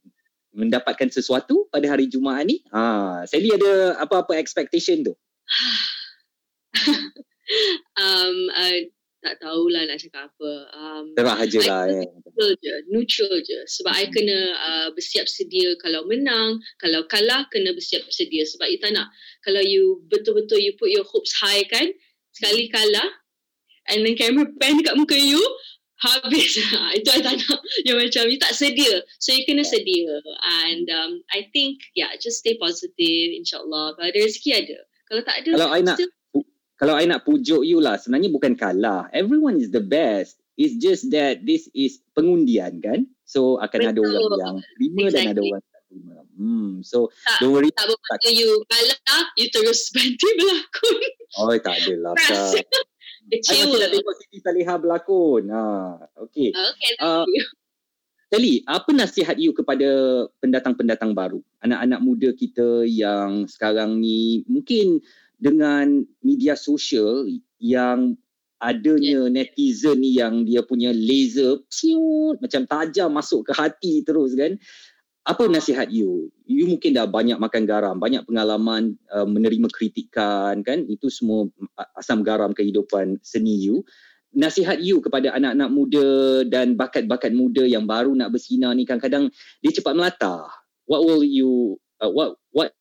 mendapatkan 0.55 1.11
sesuatu 1.11 1.67
pada 1.69 1.91
hari 1.91 2.07
Jumaat 2.07 2.47
ni. 2.47 2.63
Ha, 2.71 3.27
Sally 3.27 3.51
ada 3.51 3.99
apa-apa 3.99 4.39
expectation 4.39 5.03
tu? 5.03 5.15
um, 8.01 8.37
uh, 8.55 8.79
tak 9.25 9.41
tahulah 9.41 9.89
nak 9.89 9.97
cakap 9.97 10.29
apa. 10.29 10.53
Um, 10.77 11.05
Terah 11.17 11.41
je 11.49 11.61
lah. 11.65 11.89
Eh. 11.89 12.05
Neutral 12.05 12.53
je. 12.61 12.75
Neutral 12.93 13.35
je. 13.41 13.59
Sebab 13.81 13.93
hmm. 13.97 14.03
I 14.05 14.07
kena 14.13 14.39
uh, 14.53 14.89
bersiap 14.93 15.25
sedia 15.25 15.73
kalau 15.81 16.05
menang. 16.05 16.61
Kalau 16.77 17.09
kalah, 17.09 17.49
kena 17.49 17.73
bersiap 17.73 18.05
sedia. 18.13 18.45
Sebab 18.45 18.69
you 18.69 18.77
tak 18.77 18.93
nak. 18.93 19.09
Kalau 19.41 19.65
you 19.65 20.05
betul-betul 20.13 20.61
you 20.61 20.77
put 20.77 20.93
your 20.93 21.09
hopes 21.09 21.33
high 21.41 21.65
kan. 21.73 21.89
Sekali 22.37 22.69
kalah. 22.69 23.09
And 23.89 24.05
then 24.05 24.13
camera 24.21 24.45
pan 24.61 24.77
dekat 24.77 24.93
muka 25.01 25.17
you. 25.17 25.41
Habis. 26.03 26.59
Itu 26.99 27.09
I 27.11 27.21
tak 27.23 27.35
nak. 27.39 27.61
Yang 27.87 27.99
macam 28.09 28.23
you 28.31 28.39
tak 28.41 28.55
sedia. 28.57 29.03
So 29.23 29.31
you 29.31 29.47
kena 29.47 29.63
sedia. 29.63 30.19
And 30.43 30.87
um, 30.91 31.13
I 31.31 31.47
think, 31.55 31.81
yeah, 31.95 32.11
just 32.19 32.43
stay 32.43 32.59
positive. 32.59 33.29
InsyaAllah. 33.39 33.95
Kalau 33.95 34.07
ada 34.09 34.19
rezeki 34.19 34.51
ada. 34.55 34.79
Kalau 35.07 35.23
tak 35.23 35.37
ada. 35.45 35.51
Kalau 35.55 35.69
I 35.71 35.81
nak 35.87 35.99
kalau 36.75 36.95
I 36.99 37.07
nak 37.07 37.23
pujuk 37.23 37.63
you 37.63 37.79
lah, 37.79 37.97
sebenarnya 37.97 38.35
bukan 38.35 38.59
kalah. 38.59 39.07
Everyone 39.15 39.63
is 39.63 39.71
the 39.71 39.81
best. 39.81 40.43
It's 40.59 40.79
just 40.79 41.11
that 41.15 41.43
this 41.47 41.71
is 41.75 42.03
pengundian 42.15 42.83
kan? 42.83 43.07
So 43.27 43.59
akan 43.63 43.91
Betul. 43.91 43.91
ada 43.91 44.01
orang 44.03 44.39
yang 44.39 44.59
terima 44.63 45.01
exactly. 45.07 45.15
dan 45.15 45.33
ada 45.35 45.41
orang 45.43 45.63
tak 45.65 45.83
terima. 45.91 46.15
Hmm. 46.35 46.73
So 46.83 46.99
Tak, 47.11 47.39
don't 47.43 47.53
worry. 47.55 47.71
Tak 47.75 47.87
bermakna 47.91 48.31
you 48.31 48.51
kalah, 48.67 49.25
you 49.39 49.47
terus 49.51 49.81
berhenti 49.95 50.29
berlakon. 50.35 50.99
Oh 51.39 51.51
tak 51.59 51.75
adalah. 51.83 52.13
Tak. 52.19 52.63
Kecewa. 53.31 53.81
nak 53.81 53.91
tengok 53.95 54.15
Siti 54.21 54.39
Salihah 54.43 54.77
berlakon. 54.77 55.49
Ha, 55.49 55.63
okay. 56.21 56.53
Okay, 56.53 56.91
thank 56.99 57.05
Ah, 57.05 57.25
you. 57.25 57.45
Sally, 58.35 58.67
apa 58.67 58.91
nasihat 58.91 59.39
you 59.39 59.55
kepada 59.55 59.87
pendatang-pendatang 60.43 61.15
baru? 61.15 61.39
Anak-anak 61.63 62.01
muda 62.03 62.29
kita 62.35 62.83
yang 62.83 63.47
sekarang 63.47 64.03
ni 64.03 64.43
mungkin 64.51 64.99
dengan 65.39 66.03
media 66.19 66.59
sosial 66.59 67.31
yang 67.63 68.19
adanya 68.59 69.31
netizen 69.31 70.03
ni 70.03 70.19
yang 70.19 70.43
dia 70.43 70.67
punya 70.67 70.91
laser 70.91 71.63
piut, 71.71 72.43
macam 72.43 72.67
tajam 72.67 73.13
masuk 73.15 73.47
ke 73.47 73.53
hati 73.55 74.03
terus 74.03 74.35
kan. 74.35 74.59
Apa 75.23 75.47
nasihat 75.47 75.87
you? 75.95 76.34
You 76.45 76.69
mungkin 76.69 76.93
dah 76.93 77.09
banyak 77.09 77.41
makan 77.41 77.65
garam, 77.65 77.97
banyak 77.97 78.29
pengalaman 78.29 79.01
uh, 79.09 79.25
menerima 79.25 79.69
kritikan 79.73 80.61
kan. 80.61 80.85
Itu 80.85 81.09
semua 81.09 81.49
asam 81.97 82.21
garam 82.21 82.53
kehidupan 82.53 83.21
seni 83.25 83.65
you 83.65 83.81
nasihat 84.35 84.83
you 84.83 84.99
kepada 84.99 85.31
anak-anak 85.31 85.71
muda 85.71 86.09
dan 86.51 86.75
bakat-bakat 86.75 87.31
muda 87.31 87.63
yang 87.63 87.87
baru 87.87 88.11
nak 88.19 88.35
bersinar 88.35 88.75
ni 88.75 88.83
kadang-kadang 88.83 89.31
dia 89.63 89.71
cepat 89.71 89.95
melata. 89.95 90.51
What 90.85 91.07
will 91.07 91.23
you 91.23 91.79
uh, 92.03 92.11
what 92.11 92.37
what 92.51 92.75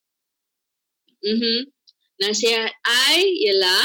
Mm-hmm. 1.24 1.72
Nasihat 2.20 2.68
I 2.84 3.16
ialah, 3.48 3.84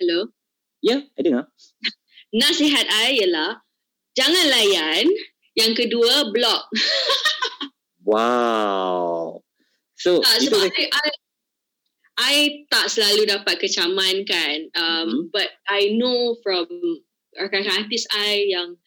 hello? 0.00 0.32
ya, 0.80 0.96
yeah, 0.96 1.00
I 1.12 1.20
dengar. 1.20 1.44
Nasihat 2.40 2.86
I 2.88 3.20
ialah, 3.20 3.60
jangan 4.16 4.44
layan. 4.48 5.04
Yang 5.52 5.84
kedua, 5.84 6.32
block. 6.32 6.72
Wow. 8.06 9.42
So 9.98 10.22
Tak, 10.22 10.38
itu 10.38 10.54
sebab 10.54 10.70
I, 10.70 10.86
I, 10.86 11.08
I 12.16 12.34
tak 12.70 12.86
selalu 12.88 13.26
dapat 13.26 13.58
kecaman 13.58 14.22
kan. 14.24 14.58
Um, 14.78 15.06
Mhm. 15.06 15.20
But 15.34 15.50
I 15.66 15.92
know 15.98 16.38
from 16.40 16.70
rakan-rakan 17.36 17.84
artis 17.84 18.06
I 18.14 18.46
yang 18.48 18.78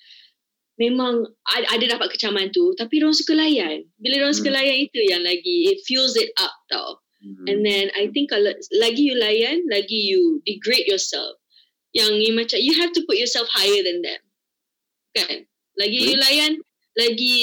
memang 0.80 1.28
ada, 1.44 1.76
ada 1.76 2.00
dapat 2.00 2.16
kecaman 2.16 2.56
tu. 2.56 2.72
Tapi 2.80 3.04
diorang 3.04 3.14
suka 3.14 3.36
layan. 3.36 3.84
Bila 4.00 4.24
diorang 4.24 4.38
suka 4.38 4.50
Hmm. 4.50 4.58
layan 4.64 4.78
itu 4.88 5.00
yang 5.04 5.22
lagi, 5.28 5.76
it 5.76 5.84
fuels 5.84 6.16
it 6.16 6.32
up 6.40 6.56
tau. 6.72 7.04
Hmm. 7.20 7.46
And 7.52 7.60
then 7.68 7.92
I 8.00 8.08
think 8.16 8.32
kalau 8.32 8.56
lagi 8.80 9.04
you 9.04 9.20
layan, 9.20 9.68
lagi 9.68 10.08
you 10.08 10.40
degrade 10.48 10.88
yourself. 10.88 11.36
Yang 11.92 12.12
you 12.24 12.32
macam, 12.38 12.58
you 12.64 12.80
have 12.80 12.96
to 12.96 13.04
put 13.04 13.20
yourself 13.20 13.50
higher 13.52 13.82
than 13.84 14.00
them. 14.06 14.22
Kan? 15.18 15.50
Lagi 15.76 16.00
you 16.00 16.16
layan, 16.22 16.64
lagi 17.00 17.40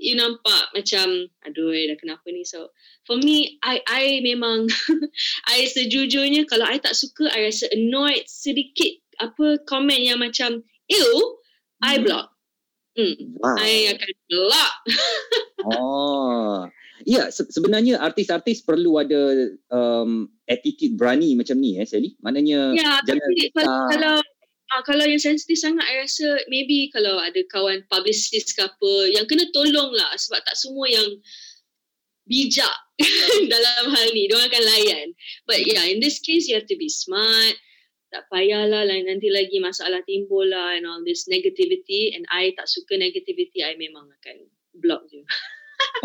you 0.00 0.16
nampak 0.16 0.72
macam, 0.72 1.28
aduh 1.44 1.70
dah 1.70 1.96
kenapa 2.00 2.24
ni. 2.32 2.40
So 2.42 2.72
for 3.04 3.20
me, 3.20 3.60
I 3.60 3.84
I 3.84 4.04
memang, 4.24 4.64
I 5.52 5.68
sejujurnya 5.68 6.48
kalau 6.48 6.64
I 6.64 6.80
tak 6.80 6.96
suka, 6.96 7.28
I 7.28 7.52
rasa 7.52 7.68
annoyed 7.76 8.24
sedikit 8.24 8.96
apa 9.20 9.60
komen 9.68 10.00
yang 10.00 10.18
macam, 10.18 10.64
ew, 10.88 11.12
I 11.84 12.00
Hmm. 12.00 12.04
block. 12.08 12.26
Hmm. 12.94 13.14
wow. 13.36 13.58
I 13.60 13.92
akan 13.92 14.10
block. 14.26 14.72
Oh. 15.64 16.68
Ya, 17.08 17.32
se- 17.32 17.48
sebenarnya 17.48 17.96
artis-artis 17.96 18.60
perlu 18.60 19.00
ada 19.00 19.48
um, 19.72 20.28
attitude 20.44 20.92
berani 20.92 21.32
macam 21.32 21.56
ni 21.56 21.80
eh 21.80 21.88
Sally. 21.88 22.20
Maknanya 22.20 22.76
Ya, 22.76 23.00
jangan 23.00 23.24
tapi 23.32 23.48
kalau, 23.88 24.20
ah. 24.74 24.82
kalau 24.82 25.06
yang 25.06 25.22
sensitif 25.22 25.62
sangat, 25.62 25.86
I 25.86 26.02
rasa 26.02 26.42
maybe 26.50 26.90
kalau 26.90 27.22
ada 27.22 27.38
kawan 27.46 27.86
publicist 27.86 28.58
ke 28.58 28.66
apa, 28.66 28.92
yang 29.14 29.24
kena 29.30 29.46
tolong 29.54 29.94
lah 29.94 30.10
sebab 30.18 30.42
tak 30.42 30.58
semua 30.58 30.90
yang 30.90 31.08
bijak 32.26 32.76
dalam 33.52 33.84
hal 33.92 34.06
ni. 34.10 34.26
Diorang 34.26 34.48
akan 34.48 34.64
layan. 34.64 35.08
But 35.46 35.62
yeah, 35.64 35.86
in 35.86 36.00
this 36.00 36.18
case, 36.20 36.48
you 36.48 36.56
have 36.58 36.68
to 36.68 36.76
be 36.76 36.88
smart. 36.88 37.56
Tak 38.14 38.30
payahlah 38.30 38.86
lah 38.86 38.98
nanti 39.02 39.26
lagi 39.26 39.58
masalah 39.58 40.02
timbul 40.06 40.46
lah 40.46 40.78
and 40.78 40.86
all 40.86 41.02
this 41.02 41.26
negativity. 41.26 42.14
And 42.14 42.24
I 42.30 42.54
tak 42.54 42.70
suka 42.70 42.94
negativity, 42.94 43.66
I 43.66 43.74
memang 43.74 44.06
akan 44.06 44.36
block 44.78 45.10
je. 45.10 45.22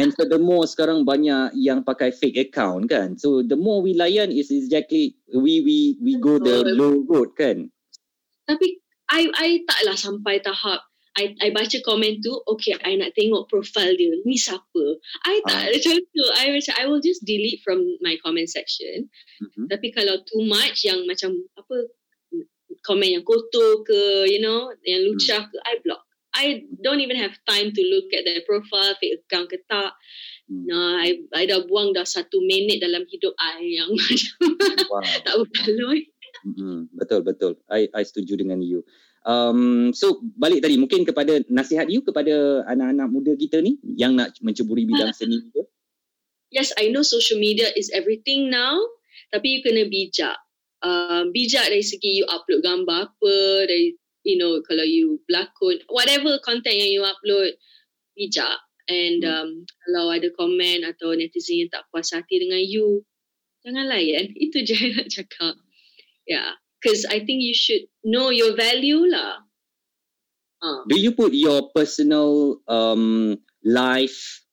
And 0.02 0.14
furthermore 0.16 0.66
sekarang 0.66 1.06
banyak 1.06 1.54
yang 1.58 1.86
pakai 1.86 2.10
fake 2.14 2.50
account 2.50 2.90
kan. 2.90 3.18
So 3.18 3.46
the 3.46 3.58
more 3.58 3.82
we 3.82 3.94
layan 3.94 4.34
is 4.34 4.50
exactly 4.50 5.18
we 5.30 5.62
we 5.62 5.78
we 6.02 6.18
go 6.18 6.42
the 6.42 6.66
low 6.74 7.06
road 7.06 7.38
kan. 7.38 7.70
Tapi 8.50 8.82
I 9.10 9.22
I 9.30 9.50
taklah 9.64 9.94
sampai 9.94 10.42
tahap 10.42 10.82
I, 11.18 11.36
I 11.42 11.50
baca 11.52 11.74
komen 11.84 12.24
tu, 12.24 12.32
okay, 12.48 12.80
I 12.80 12.96
nak 12.96 13.12
tengok 13.12 13.50
profile 13.52 13.92
dia. 13.94 14.14
Ni 14.24 14.40
siapa? 14.40 14.84
I 15.28 15.44
tak 15.44 15.58
Ah. 15.58 15.68
ada 15.68 15.76
macam 15.76 15.96
tu. 16.00 16.24
I 16.32 16.46
macam, 16.54 16.74
I 16.80 16.84
will 16.88 17.04
just 17.04 17.28
delete 17.28 17.60
from 17.60 17.82
my 18.00 18.16
comment 18.24 18.48
section. 18.48 19.10
Mhm. 19.42 19.68
Tapi 19.68 19.92
kalau 19.92 20.22
too 20.24 20.46
much 20.48 20.88
yang 20.88 21.04
macam, 21.04 21.36
apa, 21.60 21.92
komen 22.86 23.20
yang 23.20 23.26
kotor 23.28 23.84
ke, 23.84 24.32
you 24.32 24.40
know, 24.40 24.72
yang 24.86 25.04
lucah 25.04 25.44
ke, 25.44 25.58
I 25.66 25.82
block. 25.84 26.06
I 26.32 26.46
don't 26.80 27.02
even 27.02 27.18
have 27.18 27.36
time 27.44 27.74
to 27.74 27.82
look 27.90 28.14
at 28.14 28.24
their 28.24 28.46
profile, 28.46 28.94
fake 29.02 29.26
account 29.26 29.50
ke 29.50 29.60
tak. 29.66 29.98
Hmm. 30.48 30.72
Nah, 30.72 31.04
I, 31.04 31.26
I 31.36 31.50
dah 31.50 31.66
buang 31.66 31.92
dah 31.92 32.06
satu 32.06 32.40
minit 32.40 32.80
dalam 32.80 33.04
hidup 33.10 33.34
I 33.36 33.82
yang 33.82 33.92
macam 33.98 34.56
Wow. 34.88 35.04
tak 35.26 35.36
berbaloi. 35.36 36.06
Mm-hmm. 36.46 36.96
Betul 36.96 37.22
betul. 37.26 37.54
I 37.68 37.88
I 37.92 38.04
setuju 38.04 38.40
dengan 38.40 38.60
you. 38.64 38.84
Um, 39.28 39.92
so 39.92 40.24
balik 40.40 40.64
tadi 40.64 40.80
mungkin 40.80 41.04
kepada 41.04 41.44
nasihat 41.52 41.92
you 41.92 42.00
kepada 42.00 42.64
anak-anak 42.72 43.08
muda 43.12 43.32
kita 43.36 43.60
ni 43.60 43.76
yang 43.84 44.16
nak 44.16 44.32
menceburi 44.40 44.88
bidang 44.88 45.12
seni 45.12 45.44
tu. 45.52 45.68
yes, 46.52 46.74
I 46.78 46.90
know 46.90 47.06
social 47.06 47.38
media 47.38 47.70
is 47.76 47.94
everything 47.94 48.50
now, 48.50 48.78
tapi 49.30 49.60
you 49.60 49.62
kena 49.62 49.86
bijak. 49.86 50.38
Uh, 50.80 51.28
bijak 51.36 51.68
dari 51.68 51.84
segi 51.84 52.24
you 52.24 52.26
upload 52.32 52.64
gambar 52.64 53.12
apa, 53.12 53.36
dari, 53.68 54.00
you 54.24 54.40
know, 54.40 54.64
kalau 54.64 54.88
you 54.88 55.20
berlakon, 55.28 55.84
whatever 55.92 56.40
content 56.42 56.80
yang 56.80 56.90
you 56.90 57.04
upload, 57.06 57.54
bijak. 58.18 58.58
And 58.90 59.22
Hmm. 59.22 59.30
um, 59.30 59.50
kalau 59.86 60.10
ada 60.10 60.34
komen 60.34 60.82
atau 60.82 61.14
netizen 61.14 61.62
yang 61.68 61.70
tak 61.70 61.86
puas 61.94 62.10
hati 62.10 62.42
dengan 62.42 62.58
you, 62.64 63.06
jangan 63.62 63.86
layan. 63.86 64.34
Itu 64.50 64.66
je 64.66 64.74
yang 64.74 64.94
nak 64.98 65.08
cakap. 65.14 65.54
Yeah. 66.30 66.56
Because 66.80 67.04
I 67.10 67.20
think 67.26 67.44
you 67.44 67.58
should 67.58 67.92
know 68.06 68.30
your 68.30 68.56
value 68.56 69.04
lah. 69.10 69.44
Uh. 70.64 70.86
Do 70.88 70.96
you 70.96 71.12
put 71.12 71.34
your 71.34 71.74
personal 71.76 72.62
um, 72.70 73.36
life 73.66 74.46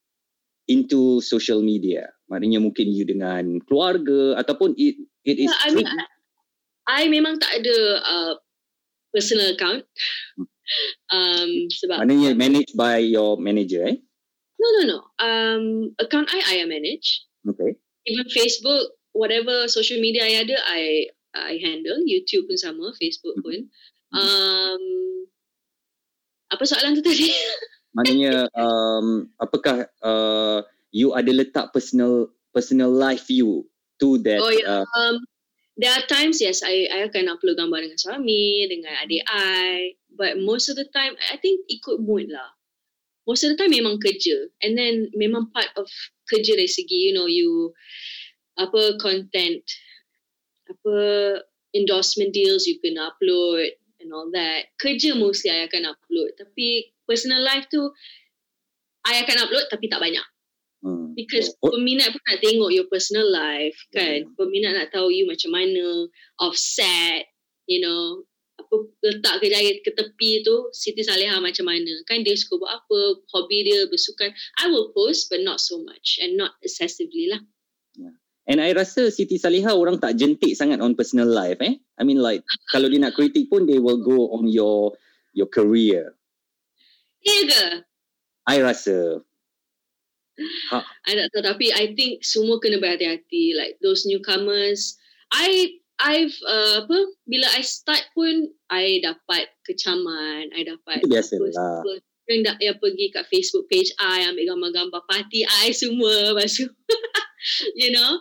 into 0.67 1.21
social 1.23 1.63
media? 1.63 2.11
Maknanya 2.27 2.59
mungkin 2.59 2.91
you 2.91 3.07
dengan 3.07 3.63
keluarga 3.63 4.43
ataupun 4.43 4.75
it 4.75 4.99
it 5.23 5.39
is 5.39 5.53
Yeah, 5.53 5.63
I 5.63 5.69
mean, 5.71 5.87
I, 5.87 6.03
I 6.87 7.03
memang 7.07 7.39
tak 7.39 7.63
ada 7.63 7.77
uh, 8.03 8.33
personal 9.15 9.55
account. 9.55 9.87
um, 11.15 11.71
sebab 11.71 12.03
maknanya 12.03 12.35
managed 12.35 12.75
by 12.75 12.99
your 12.99 13.39
manager 13.39 13.87
eh? 13.87 14.03
no 14.59 14.67
no 14.75 14.83
no. 14.89 14.99
Um, 15.23 15.95
account 15.99 16.33
I 16.33 16.59
I 16.59 16.67
manage. 16.67 17.23
Okay. 17.47 17.79
Even 18.07 18.27
Facebook, 18.31 18.99
whatever 19.15 19.69
social 19.69 19.99
media 20.03 20.27
I 20.27 20.43
ada, 20.43 20.57
I 20.67 20.83
I 21.51 21.61
handle. 21.61 22.01
YouTube 22.05 22.49
pun 22.49 22.57
sama, 22.57 22.93
Facebook 22.97 23.37
pun. 23.45 23.69
Um, 24.15 24.83
apa 26.49 26.63
soalan 26.65 26.97
tu 26.97 27.03
tadi? 27.05 27.29
Maknanya 27.97 28.53
um, 28.53 29.29
apakah 29.41 29.89
uh, 30.05 30.61
you 30.93 31.17
ada 31.17 31.33
letak 31.33 31.73
personal 31.73 32.29
personal 32.53 32.93
life 32.93 33.29
you 33.33 33.65
to 34.01 34.21
that 34.25 34.41
Oh, 34.41 34.53
ya. 34.53 34.81
uh, 34.81 34.85
Um, 34.97 35.17
there 35.77 35.93
are 35.93 36.05
times 36.05 36.41
yes, 36.41 36.61
I 36.65 36.89
I 36.89 37.09
akan 37.09 37.33
upload 37.33 37.57
gambar 37.57 37.85
dengan 37.85 38.01
suami, 38.01 38.69
dengan 38.69 38.97
adik 39.01 39.25
I. 39.29 39.97
But 40.13 40.41
most 40.41 40.73
of 40.73 40.77
the 40.81 40.89
time, 40.89 41.13
I 41.33 41.37
think 41.37 41.69
ikut 41.69 42.01
mood 42.01 42.33
lah. 42.33 42.57
Most 43.29 43.45
of 43.45 43.53
the 43.53 43.59
time 43.61 43.75
memang 43.75 44.01
kerja. 44.01 44.49
And 44.65 44.79
then 44.79 45.13
memang 45.13 45.53
part 45.53 45.69
of 45.77 45.89
kerja 46.31 46.57
dari 46.57 46.71
segi, 46.71 47.11
you 47.11 47.13
know, 47.13 47.29
you 47.29 47.77
apa 48.57 48.97
content, 48.97 49.61
apa 50.67 50.95
endorsement 51.75 52.33
deals 52.33 52.67
you 52.67 52.79
can 52.83 52.97
upload 52.97 53.71
and 54.01 54.11
all 54.13 54.29
that. 54.33 54.71
Kerja 54.81 55.17
mostly 55.17 55.51
I 55.53 55.67
akan 55.67 55.93
upload. 55.93 56.37
Tapi 56.39 56.93
personal 57.07 57.43
life 57.43 57.67
tu, 57.71 57.91
I 59.07 59.23
akan 59.23 59.47
upload 59.47 59.67
tapi 59.71 59.87
tak 59.87 60.03
banyak. 60.03 60.27
hmm. 60.83 61.15
Because 61.15 61.55
Oh. 61.63 61.73
peminat 61.73 62.13
pun 62.13 62.23
nak 62.27 62.41
tengok 62.43 62.71
your 62.75 62.89
personal 62.91 63.27
life 63.27 63.77
kan. 63.95 64.27
Peminat 64.35 64.73
nak 64.77 64.91
tahu 64.93 65.09
you 65.11 65.25
macam 65.27 65.55
mana, 65.55 66.11
offset, 66.43 67.27
you 67.67 67.81
know, 67.81 68.27
apa 68.57 68.75
letak 69.05 69.45
kejaya 69.45 69.79
ke 69.85 69.93
tepi 69.93 70.41
tu, 70.43 70.73
Siti 70.73 71.05
Salihah 71.05 71.39
macam 71.39 71.69
mana. 71.69 71.93
Kan 72.09 72.25
dia 72.25 72.35
suka 72.35 72.57
buat 72.57 72.73
apa, 72.83 72.99
hobi 73.37 73.69
dia, 73.69 73.85
bersukan. 73.87 74.33
I 74.59 74.73
will 74.73 74.91
post 74.97 75.29
but 75.29 75.45
not 75.45 75.61
so 75.61 75.81
much 75.85 76.19
and 76.25 76.41
not 76.41 76.57
excessively 76.65 77.29
lah. 77.31 77.41
And 78.47 78.63
I 78.63 78.71
rasa 78.73 79.11
Siti 79.11 79.43
Salihah 79.43 79.75
orang 79.75 79.99
tak 79.99 80.15
jentik 80.15 80.55
sangat 80.55 80.79
on 80.79 80.95
personal 80.95 81.27
life 81.27 81.59
eh. 81.59 81.75
I 81.99 82.03
mean 82.07 82.23
like 82.23 82.47
kalau 82.71 82.87
dia 82.87 83.03
nak 83.03 83.19
kritik 83.19 83.51
pun 83.51 83.67
they 83.67 83.83
will 83.83 83.99
go 83.99 84.31
on 84.31 84.47
your 84.47 84.95
your 85.35 85.51
career. 85.51 86.15
Ya 87.27 87.39
ke? 87.51 87.65
I 88.47 88.63
rasa 88.63 89.27
Ha. 90.37 90.85
I 91.09 91.17
tak 91.17 91.33
tahu 91.33 91.43
tapi 91.49 91.67
I 91.73 91.97
think 91.97 92.21
semua 92.21 92.61
kena 92.61 92.77
berhati-hati 92.77 93.57
like 93.57 93.81
those 93.81 94.05
newcomers. 94.05 95.01
I 95.33 95.81
I've 95.97 96.37
uh, 96.45 96.85
apa 96.85 96.99
bila 97.25 97.49
I 97.57 97.65
start 97.65 98.05
pun 98.13 98.53
I 98.69 99.01
dapat 99.01 99.49
kecaman, 99.65 100.53
I 100.53 100.61
dapat 100.69 101.01
Itu 101.01 101.09
biasa 101.09 101.41
apa, 101.41 102.05
yang, 102.27 102.43
dah, 102.43 102.57
yang 102.59 102.77
pergi 102.83 103.07
kat 103.15 103.25
Facebook 103.31 103.71
page 103.71 103.95
I 103.99 104.27
ambil 104.27 104.55
gambar-gambar 104.55 105.03
party 105.07 105.47
I 105.47 105.71
semua. 105.71 106.11
Lepas 106.35 106.59
tu 106.59 106.67
you 107.79 107.91
know? 107.95 108.19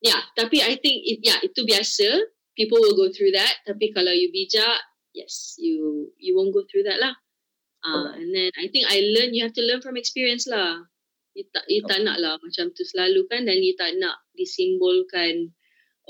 Yeah 0.00 0.20
tapi 0.36 0.60
I 0.60 0.76
think 0.80 1.04
it, 1.08 1.24
yeah 1.24 1.40
itu 1.40 1.64
biasa. 1.64 2.08
People 2.56 2.80
will 2.84 2.96
go 2.96 3.08
through 3.08 3.32
that. 3.32 3.64
Tapi 3.64 3.92
kalau 3.96 4.12
you 4.12 4.28
bijak 4.28 4.80
yes 5.16 5.56
you 5.56 6.12
you 6.20 6.36
won't 6.36 6.52
go 6.52 6.64
through 6.68 6.84
that 6.84 7.00
lah. 7.00 7.16
Uh, 7.80 8.12
and 8.12 8.28
then 8.36 8.52
I 8.60 8.68
think 8.68 8.84
I 8.92 9.00
learn 9.00 9.32
you 9.32 9.40
have 9.40 9.56
to 9.56 9.64
learn 9.64 9.80
from 9.80 9.96
experience 9.96 10.44
lah. 10.44 10.84
You 11.32 11.48
tak, 11.48 11.64
you 11.72 11.80
tak 11.86 12.04
nak 12.04 12.20
lah 12.20 12.36
macam 12.42 12.74
tu 12.76 12.84
selalu 12.84 13.24
kan 13.30 13.48
dan 13.48 13.62
you 13.64 13.72
tak 13.72 13.96
nak 13.96 14.20
disimbolkan 14.36 15.56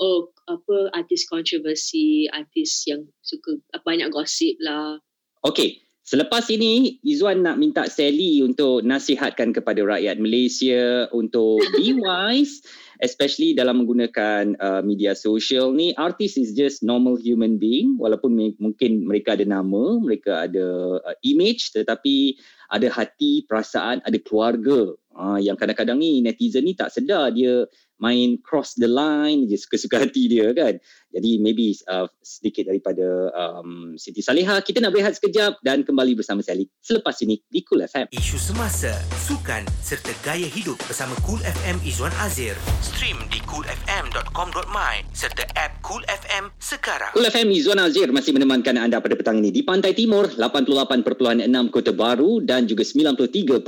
oh 0.01 0.33
apa 0.49 0.91
artis 0.91 1.29
kontroversi 1.29 2.27
artis 2.27 2.89
yang 2.89 3.07
suka 3.23 3.61
banyak 3.85 4.11
gosip 4.11 4.59
lah. 4.59 4.99
Okey, 5.45 5.79
selepas 6.03 6.47
ini 6.51 6.99
Izzuan 7.05 7.45
nak 7.45 7.57
minta 7.61 7.85
Sally 7.87 8.41
untuk 8.41 8.81
nasihatkan 8.85 9.53
kepada 9.55 9.81
rakyat 9.85 10.17
Malaysia 10.17 11.07
untuk 11.13 11.61
be 11.77 11.97
wise 11.97 12.61
especially 13.01 13.57
dalam 13.57 13.81
menggunakan 13.81 14.55
uh, 14.61 14.81
media 14.85 15.17
sosial 15.17 15.73
ni. 15.73 15.91
Artis 15.97 16.37
is 16.37 16.53
just 16.53 16.85
normal 16.85 17.17
human 17.17 17.57
being 17.57 17.97
walaupun 17.97 18.31
me- 18.37 18.57
mungkin 18.61 19.09
mereka 19.09 19.33
ada 19.33 19.43
nama, 19.43 19.97
mereka 19.97 20.45
ada 20.45 21.01
uh, 21.01 21.15
image 21.25 21.73
tetapi 21.73 22.37
ada 22.71 22.87
hati, 22.87 23.43
perasaan, 23.45 23.99
ada 24.01 24.17
keluarga. 24.23 24.95
Uh, 25.11 25.35
yang 25.43 25.59
kadang-kadang 25.59 25.99
ni 25.99 26.23
netizen 26.23 26.63
ni 26.63 26.71
tak 26.71 26.87
sedar 26.87 27.35
dia 27.35 27.67
main 28.01 28.39
cross 28.41 28.73
the 28.79 28.89
line 28.89 29.45
je 29.45 29.59
suka-suka 29.59 30.01
hati 30.01 30.25
dia 30.31 30.49
kan. 30.55 30.79
Jadi 31.11 31.37
maybe 31.43 31.75
uh, 31.91 32.07
sedikit 32.23 32.71
daripada 32.71 33.29
um, 33.35 33.93
Siti 33.99 34.23
Salihah. 34.23 34.63
Kita 34.65 34.81
nak 34.81 34.95
berehat 34.95 35.19
sekejap 35.19 35.61
dan 35.61 35.85
kembali 35.85 36.17
bersama 36.17 36.41
Sally 36.41 36.65
selepas 36.81 37.19
ini 37.21 37.37
di 37.51 37.61
Cool 37.67 37.85
FM. 37.85 38.09
Isu 38.15 38.39
semasa, 38.39 38.95
sukan 39.27 39.67
serta 39.83 40.15
gaya 40.25 40.47
hidup 40.47 40.79
bersama 40.87 41.13
Cool 41.27 41.43
FM 41.43 41.83
Izwan 41.85 42.15
Azir. 42.23 42.57
Stream 42.81 43.21
di 43.29 43.43
coolfm.com.my 43.45 44.95
serta 45.13 45.43
app 45.59 45.83
Cool 45.83 46.01
FM 46.07 46.49
sekarang. 46.57 47.11
Cool 47.13 47.27
FM 47.27 47.51
Izzuan 47.53 47.83
Azir 47.83 48.09
masih 48.09 48.31
menemankan 48.31 48.79
anda 48.79 49.03
pada 49.03 49.13
petang 49.13 49.43
ini 49.43 49.51
di 49.51 49.61
Pantai 49.61 49.91
Timur 49.91 50.31
88.6 50.31 51.45
Kota 51.69 51.91
Baru 51.91 52.39
dan 52.41 52.60
juga 52.65 52.83
93.6 52.85 53.63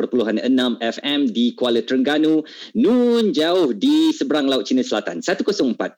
FM 0.82 1.20
di 1.30 1.54
Kuala 1.54 1.82
Terengganu, 1.82 2.42
nun 2.78 3.32
jauh 3.32 3.72
di 3.74 4.12
seberang 4.14 4.50
Laut 4.50 4.66
Cina 4.66 4.82
Selatan 4.82 5.22
104.3 5.22 5.94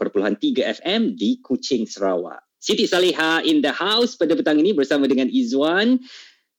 FM 0.82 1.16
di 1.16 1.40
Kuching 1.40 1.88
Sarawak. 1.88 2.44
Siti 2.60 2.90
Salihah 2.90 3.46
in 3.46 3.62
the 3.62 3.70
house 3.70 4.18
pada 4.18 4.34
petang 4.34 4.58
ini 4.58 4.74
bersama 4.74 5.06
dengan 5.06 5.30
Izzuan. 5.30 6.02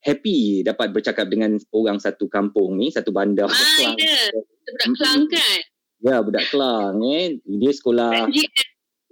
Happy 0.06 0.62
dapat 0.62 0.94
bercakap 0.94 1.26
dengan 1.26 1.58
orang 1.74 1.98
satu 1.98 2.30
kampung 2.30 2.78
ni, 2.78 2.94
satu 2.94 3.10
bandar. 3.10 3.50
ah 3.50 3.94
ya 3.98 4.30
budak 4.66 4.86
Mm-mm. 4.86 4.94
Kelang 4.94 5.22
kan 5.26 5.60
Ya, 5.96 6.16
budak 6.22 6.44
Kelang 6.52 6.94
eh. 7.10 7.40
Dia 7.42 7.72
sekolah 7.74 8.30
Raja. 8.30 8.44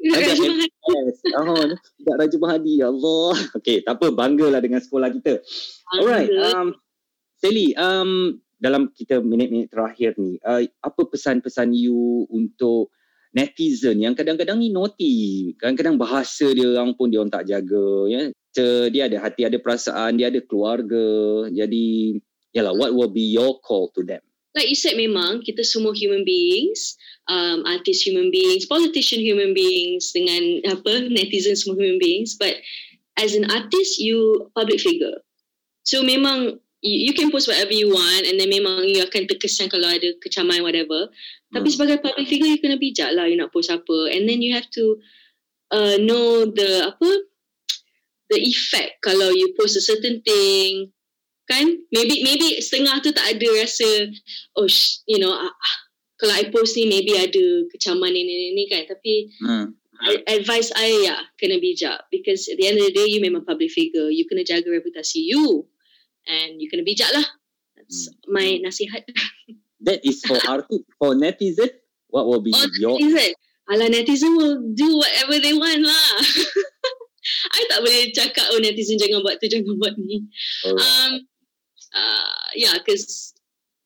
Yes. 0.05 0.37
Oh, 1.41 1.65
Raja 2.13 2.37
Mahadi. 2.37 2.85
Ya 2.85 2.93
Allah. 2.93 3.33
Okey, 3.59 3.83
tak 3.89 3.97
apa. 3.97 4.13
Banggalah 4.13 4.61
dengan 4.61 4.85
sekolah 4.85 5.09
kita. 5.09 5.41
Alright. 5.97 6.29
Um, 6.29 6.77
Sally, 7.39 7.75
um, 7.77 8.41
dalam 8.59 8.91
kita 8.95 9.21
minit-minit 9.21 9.69
terakhir 9.69 10.17
ni, 10.17 10.41
uh, 10.41 10.65
apa 10.81 11.03
pesan-pesan 11.09 11.75
you 11.77 12.25
untuk 12.33 12.95
netizen 13.35 13.99
yang 13.99 14.15
kadang-kadang 14.15 14.63
ni 14.63 14.71
naughty. 14.71 15.53
Kadang-kadang 15.59 15.99
bahasa 15.99 16.55
dia 16.55 16.71
orang 16.71 16.95
pun 16.95 17.11
dia 17.11 17.19
orang 17.19 17.35
tak 17.35 17.51
jaga. 17.51 18.07
Ya? 18.07 18.23
Dia 18.89 19.11
ada 19.11 19.19
hati, 19.27 19.43
ada 19.43 19.59
perasaan, 19.59 20.17
dia 20.17 20.31
ada 20.31 20.39
keluarga. 20.39 21.07
Jadi, 21.51 22.15
yalah, 22.55 22.71
what 22.73 22.95
will 22.95 23.11
be 23.11 23.35
your 23.35 23.59
call 23.59 23.91
to 23.91 24.07
them? 24.07 24.23
like 24.55 24.71
you 24.71 24.79
said 24.79 24.95
memang 24.95 25.43
kita 25.43 25.67
semua 25.67 25.93
human 25.93 26.23
beings 26.23 26.95
um, 27.27 27.67
artis 27.67 28.07
human 28.07 28.31
beings 28.31 28.65
politician 28.71 29.21
human 29.21 29.53
beings 29.53 30.15
dengan 30.15 30.63
apa 30.71 31.11
netizen 31.11 31.59
semua 31.59 31.83
human 31.83 31.99
beings 31.99 32.39
but 32.39 32.55
as 33.19 33.35
an 33.35 33.51
artist 33.51 33.99
you 33.99 34.49
public 34.55 34.79
figure 34.79 35.19
so 35.83 36.01
memang 36.07 36.63
you, 36.85 37.11
you 37.11 37.13
can 37.17 37.33
post 37.33 37.49
whatever 37.49 37.73
you 37.73 37.89
want 37.89 38.29
and 38.29 38.37
then 38.37 38.53
memang 38.53 38.85
you 38.85 39.01
akan 39.01 39.25
terkesan 39.25 39.73
kalau 39.73 39.89
ada 39.89 40.13
kecaman 40.21 40.61
whatever. 40.61 41.09
Tapi 41.49 41.73
Hmm. 41.73 41.75
sebagai 41.75 42.05
public 42.05 42.29
figure 42.29 42.51
you 42.53 42.61
kena 42.61 42.77
bijak 42.77 43.11
lah 43.17 43.25
you 43.25 43.41
nak 43.41 43.51
post 43.51 43.73
apa. 43.73 44.13
And 44.13 44.29
then 44.29 44.45
you 44.45 44.53
have 44.53 44.69
to 44.77 45.01
uh, 45.73 45.97
know 45.97 46.45
the 46.45 46.93
apa 46.93 47.09
the 48.31 48.39
effect 48.41 49.01
kalau 49.01 49.33
you 49.33 49.57
post 49.57 49.81
a 49.81 49.85
certain 49.85 50.21
thing 50.21 50.93
kan? 51.45 51.65
Maybe 51.93 52.21
maybe 52.25 52.61
setengah 52.61 53.01
tu 53.01 53.13
tak 53.17 53.37
ada 53.37 53.49
rasa 53.65 53.89
oh 54.57 54.69
sh- 54.69 55.05
you 55.09 55.17
know 55.21 55.33
ah, 55.33 55.49
ah, 55.49 55.77
kalau 56.21 56.37
I 56.37 56.49
post 56.53 56.77
ni 56.77 56.85
maybe 56.89 57.17
ada 57.17 57.45
kecaman 57.73 58.13
ni 58.13 58.23
ni 58.25 58.35
ni, 58.35 58.49
ni 58.53 58.65
kan? 58.69 58.85
Tapi 58.85 59.33
Hmm. 59.41 59.77
I- 59.95 60.27
advice 60.27 60.69
I 60.75 61.07
ya 61.07 61.17
kena 61.39 61.57
bijak. 61.63 62.11
Because 62.11 62.51
at 62.51 62.59
the 62.59 62.67
end 62.67 62.77
of 62.83 62.91
the 62.91 62.95
day 62.97 63.09
you 63.09 63.23
memang 63.23 63.47
public 63.47 63.71
figure. 63.71 64.11
You 64.11 64.27
kena 64.29 64.45
jaga 64.45 64.69
reputasi 64.69 65.23
you 65.33 65.65
and 66.27 66.61
you 66.61 66.69
kena 66.73 66.85
bijak 66.85 67.11
lah 67.13 67.27
that's 67.85 68.09
my 68.27 68.61
nasihat. 68.65 69.05
That 69.85 70.01
is 70.01 70.25
for 70.25 70.41
artist. 70.49 70.89
For 70.97 71.13
netizen, 71.13 71.69
what 72.09 72.25
will 72.25 72.41
be 72.41 72.57
oh 72.57 72.65
your 72.81 72.97
netizen. 72.97 73.37
Alah 73.69 73.89
netizen 73.93 74.33
will 74.33 74.73
do 74.73 74.97
whatever 74.97 75.37
they 75.37 75.53
want 75.53 75.85
lah. 75.85 76.09
I 77.57 77.61
tak 77.69 77.85
boleh 77.85 78.09
cakap 78.17 78.49
oh 78.57 78.61
netizen 78.65 78.97
jangan 78.97 79.21
buat 79.21 79.45
tu 79.45 79.53
jangan 79.53 79.77
buat 79.77 80.01
ni. 80.01 80.25
Alright. 80.65 80.81
um 80.81 81.13
uh 81.93 82.49
yeah 82.57 82.81
because 82.81 83.37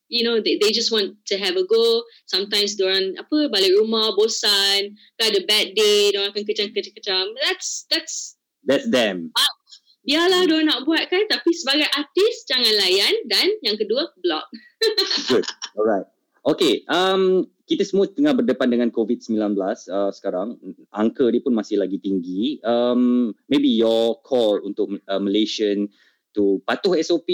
you 0.07 0.23
know 0.23 0.39
they, 0.39 0.55
they 0.63 0.71
just 0.71 0.95
want 0.95 1.19
to 1.27 1.35
have 1.35 1.59
a 1.59 1.67
go. 1.67 2.07
Sometimes 2.31 2.79
diorang 2.79 3.19
apa 3.19 3.51
balik 3.51 3.75
rumah 3.83 4.15
bosan. 4.15 4.95
Kan 5.19 5.35
ada 5.35 5.43
bad 5.43 5.75
day 5.75 6.15
diorang 6.15 6.31
akan 6.31 6.47
kecam-kecam 6.47 7.35
that's 7.43 7.91
that's 7.91 8.39
That's 8.69 8.85
them. 8.91 9.33
Biarlah 10.07 10.47
diorang 10.47 10.69
nak 10.69 10.83
buat 10.87 11.07
kan 11.11 11.25
tapi 11.27 11.51
sebagai 11.55 11.89
artis 11.91 12.47
jangan 12.47 12.73
layan 12.79 13.15
dan 13.27 13.49
yang 13.63 13.75
kedua 13.75 14.09
block 14.23 14.47
Good. 15.31 15.47
Alright. 15.75 16.07
Okay. 16.47 16.87
Um, 16.89 17.51
kita 17.69 17.85
semua 17.85 18.09
tengah 18.09 18.33
berdepan 18.33 18.73
dengan 18.73 18.89
COVID-19 18.89 19.59
uh, 19.59 20.11
sekarang. 20.15 20.57
Angka 20.95 21.29
dia 21.29 21.43
pun 21.45 21.53
masih 21.53 21.77
lagi 21.83 22.01
tinggi. 22.01 22.63
Um, 22.65 23.35
maybe 23.51 23.69
your 23.69 24.23
call 24.25 24.65
untuk 24.65 24.97
uh, 25.05 25.21
Malaysian 25.21 25.93
to 26.37 26.61
patuh 26.65 26.97
SOP 27.01 27.29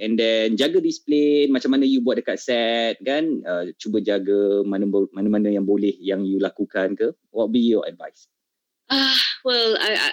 and 0.00 0.16
then 0.16 0.56
jaga 0.56 0.80
disiplin 0.80 1.52
macam 1.52 1.76
mana 1.76 1.84
you 1.84 2.00
buat 2.00 2.16
dekat 2.16 2.40
set 2.40 2.96
kan 3.04 3.44
uh, 3.44 3.68
cuba 3.76 4.00
jaga 4.00 4.64
mana 4.64 4.88
mana-mana 5.12 5.52
yang 5.52 5.68
boleh 5.68 5.92
yang 6.00 6.24
you 6.24 6.40
lakukan 6.40 6.96
ke 6.96 7.12
what 7.28 7.52
be 7.52 7.60
your 7.60 7.84
advice 7.84 8.32
ah 8.88 9.20
well 9.44 9.76
I, 9.76 9.94
I 9.94 10.10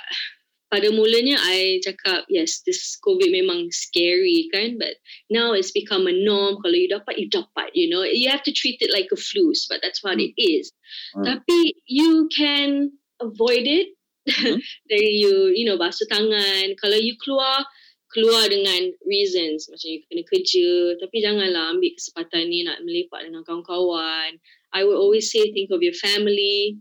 pada 0.69 0.93
mulanya 0.93 1.35
I 1.41 1.81
cakap 1.81 2.29
yes 2.29 2.61
this 2.61 2.95
COVID 3.01 3.33
memang 3.33 3.73
scary 3.73 4.47
kan? 4.53 4.77
But 4.77 5.01
now 5.27 5.57
it's 5.57 5.73
become 5.73 6.05
a 6.05 6.13
norm. 6.13 6.61
Kalau 6.61 6.77
you 6.77 6.89
dapat 6.89 7.17
you 7.17 7.27
dapat 7.27 7.73
you 7.73 7.89
know? 7.89 8.05
You 8.05 8.29
have 8.29 8.45
to 8.45 8.53
treat 8.53 8.77
it 8.79 8.93
like 8.93 9.09
a 9.09 9.19
flu 9.19 9.51
but 9.67 9.81
that's 9.81 10.05
what 10.05 10.21
it 10.21 10.37
is. 10.37 10.69
Hmm. 11.13 11.25
tapi 11.25 11.73
you 11.89 12.29
can 12.29 12.93
avoid 13.17 13.65
it. 13.65 13.97
Hmm. 14.29 14.61
dari 14.91 15.25
you 15.25 15.49
you 15.57 15.65
know 15.65 15.81
basuh 15.81 16.05
tangan. 16.05 16.77
Kalau 16.77 17.01
you 17.01 17.17
keluar 17.17 17.65
keluar 18.13 18.45
dengan 18.45 18.93
reasons. 19.09 19.69
Macam 19.73 19.89
you 19.89 20.05
kena 20.05 20.23
kerja. 20.25 20.69
Tapi 21.01 21.17
janganlah 21.17 21.73
ambil 21.73 21.97
kesempatan 21.97 22.45
ni 22.45 22.61
nak 22.61 22.85
melepak 22.85 23.25
dengan 23.25 23.41
kawan-kawan. 23.41 24.37
I 24.69 24.85
will 24.85 25.01
always 25.01 25.33
say 25.33 25.49
think 25.49 25.73
of 25.73 25.81
your 25.81 25.97
family. 25.97 26.77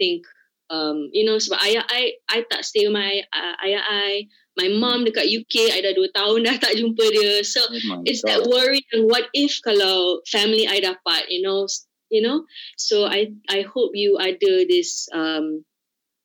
Think 0.00 0.24
um, 0.70 1.10
you 1.12 1.26
know 1.26 1.36
sebab 1.36 1.58
ayah 1.66 1.84
I 1.90 2.16
I 2.30 2.46
tak 2.46 2.62
stay 2.62 2.86
with 2.86 2.94
my 2.94 3.20
uh, 3.34 3.54
ayah 3.66 3.82
I. 3.84 4.30
My 4.58 4.66
mom 4.66 5.06
dekat 5.06 5.30
UK 5.30 5.72
I 5.72 5.78
dah 5.82 5.94
2 5.94 6.10
tahun 6.10 6.38
dah 6.46 6.56
tak 6.58 6.74
jumpa 6.78 7.04
dia. 7.10 7.42
So 7.46 7.62
oh 7.62 8.02
it's 8.06 8.22
God. 8.22 8.28
that 8.30 8.40
worry 8.46 8.82
and 8.94 9.06
what 9.10 9.30
if 9.34 9.58
kalau 9.62 10.22
family 10.26 10.66
I 10.66 10.82
dapat 10.82 11.30
you 11.30 11.42
know 11.42 11.66
you 12.10 12.22
know? 12.22 12.46
So 12.78 13.06
I 13.06 13.34
I 13.50 13.66
hope 13.66 13.94
you 13.94 14.18
ada 14.18 14.66
this 14.66 15.06
um 15.14 15.66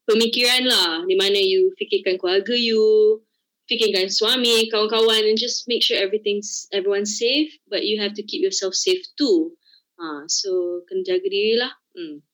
pemikiran 0.09 0.69
lah 0.69 1.05
di 1.05 1.17
mana 1.17 1.37
you 1.37 1.73
fikirkan 1.77 2.21
keluarga 2.21 2.53
you 2.53 3.21
fikirkan 3.65 4.09
suami 4.13 4.69
kawan-kawan 4.69 5.25
and 5.25 5.37
just 5.37 5.65
make 5.65 5.81
sure 5.81 5.97
everything's 5.97 6.69
everyone's 6.69 7.17
safe 7.17 7.49
but 7.65 7.81
you 7.85 7.97
have 7.97 8.13
to 8.13 8.25
keep 8.25 8.41
yourself 8.41 8.73
safe 8.77 9.01
too. 9.17 9.53
Ha 10.01 10.27
so 10.27 10.81
kena 10.89 11.05
jaga 11.05 11.29
diri 11.29 11.55
lah. 11.61 11.71
Hmm. 11.95 12.25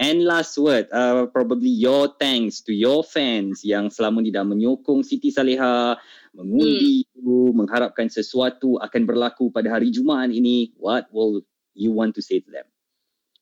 And 0.00 0.24
last 0.24 0.56
word, 0.56 0.88
uh, 0.88 1.28
probably 1.28 1.68
your 1.68 2.08
thanks 2.16 2.64
to 2.64 2.72
your 2.72 3.04
fans 3.04 3.60
yang 3.60 3.92
selama 3.92 4.24
ni 4.24 4.32
dah 4.32 4.40
menyokong 4.40 5.04
Siti 5.04 5.28
Saleha, 5.28 6.00
mengundi 6.32 7.04
hmm. 7.12 7.52
mengharapkan 7.52 8.08
sesuatu 8.08 8.80
akan 8.80 9.02
berlaku 9.04 9.52
pada 9.52 9.68
hari 9.68 9.92
Jumaat 9.92 10.32
ini. 10.32 10.72
What 10.80 11.12
will 11.12 11.44
you 11.76 11.92
want 11.92 12.16
to 12.16 12.24
say 12.24 12.40
to 12.40 12.48
them? 12.48 12.64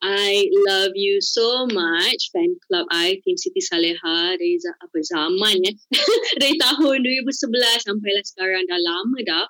I 0.01 0.49
love 0.67 0.97
you 0.97 1.21
so 1.21 1.69
much 1.69 2.33
fan 2.33 2.57
club 2.67 2.89
I 2.89 3.21
Team 3.21 3.37
Siti 3.37 3.61
Saleha 3.61 4.33
dari 4.33 4.57
apa 4.57 4.99
zaman 5.05 5.61
ya 5.61 5.73
dari 6.41 6.57
tahun 6.57 7.05
2011 7.05 7.85
sampai 7.85 8.11
lah 8.17 8.25
sekarang 8.25 8.65
dah 8.65 8.81
lama 8.81 9.19
dah 9.29 9.47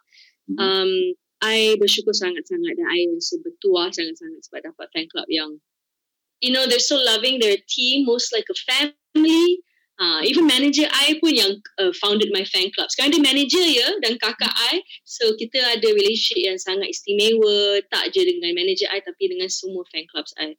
hmm. 0.50 0.58
um 0.58 0.90
I 1.40 1.78
bersyukur 1.78 2.12
sangat-sangat 2.12 2.76
dan 2.76 2.86
I 2.90 3.14
rasa 3.14 3.38
bertuah 3.46 3.94
sangat-sangat 3.94 4.42
sebab 4.50 4.60
dapat 4.74 4.86
fan 4.90 5.06
club 5.08 5.30
yang 5.30 5.54
you 6.40 6.52
know 6.52 6.66
they're 6.66 6.82
so 6.82 6.96
loving 6.96 7.38
their 7.40 7.56
team 7.68 8.06
most 8.06 8.32
like 8.32 8.46
a 8.50 8.58
family. 8.66 9.60
Uh, 10.00 10.24
even 10.24 10.48
manager 10.48 10.88
I 10.88 11.20
pun 11.20 11.36
yang 11.36 11.60
uh, 11.76 11.92
founded 12.00 12.32
my 12.32 12.40
fan 12.48 12.72
club. 12.72 12.88
Sekarang 12.88 13.12
dia 13.12 13.20
manager 13.20 13.60
ya 13.60 14.00
dan 14.00 14.16
kakak 14.16 14.48
I. 14.48 14.80
So 15.04 15.36
kita 15.36 15.60
ada 15.60 15.84
relationship 15.92 16.40
yang 16.40 16.56
sangat 16.56 16.88
istimewa 16.88 17.84
tak 17.92 18.08
je 18.16 18.24
dengan 18.24 18.56
manager 18.56 18.88
I 18.88 19.04
tapi 19.04 19.28
dengan 19.28 19.52
semua 19.52 19.84
fan 19.92 20.08
clubs 20.08 20.32
I. 20.40 20.56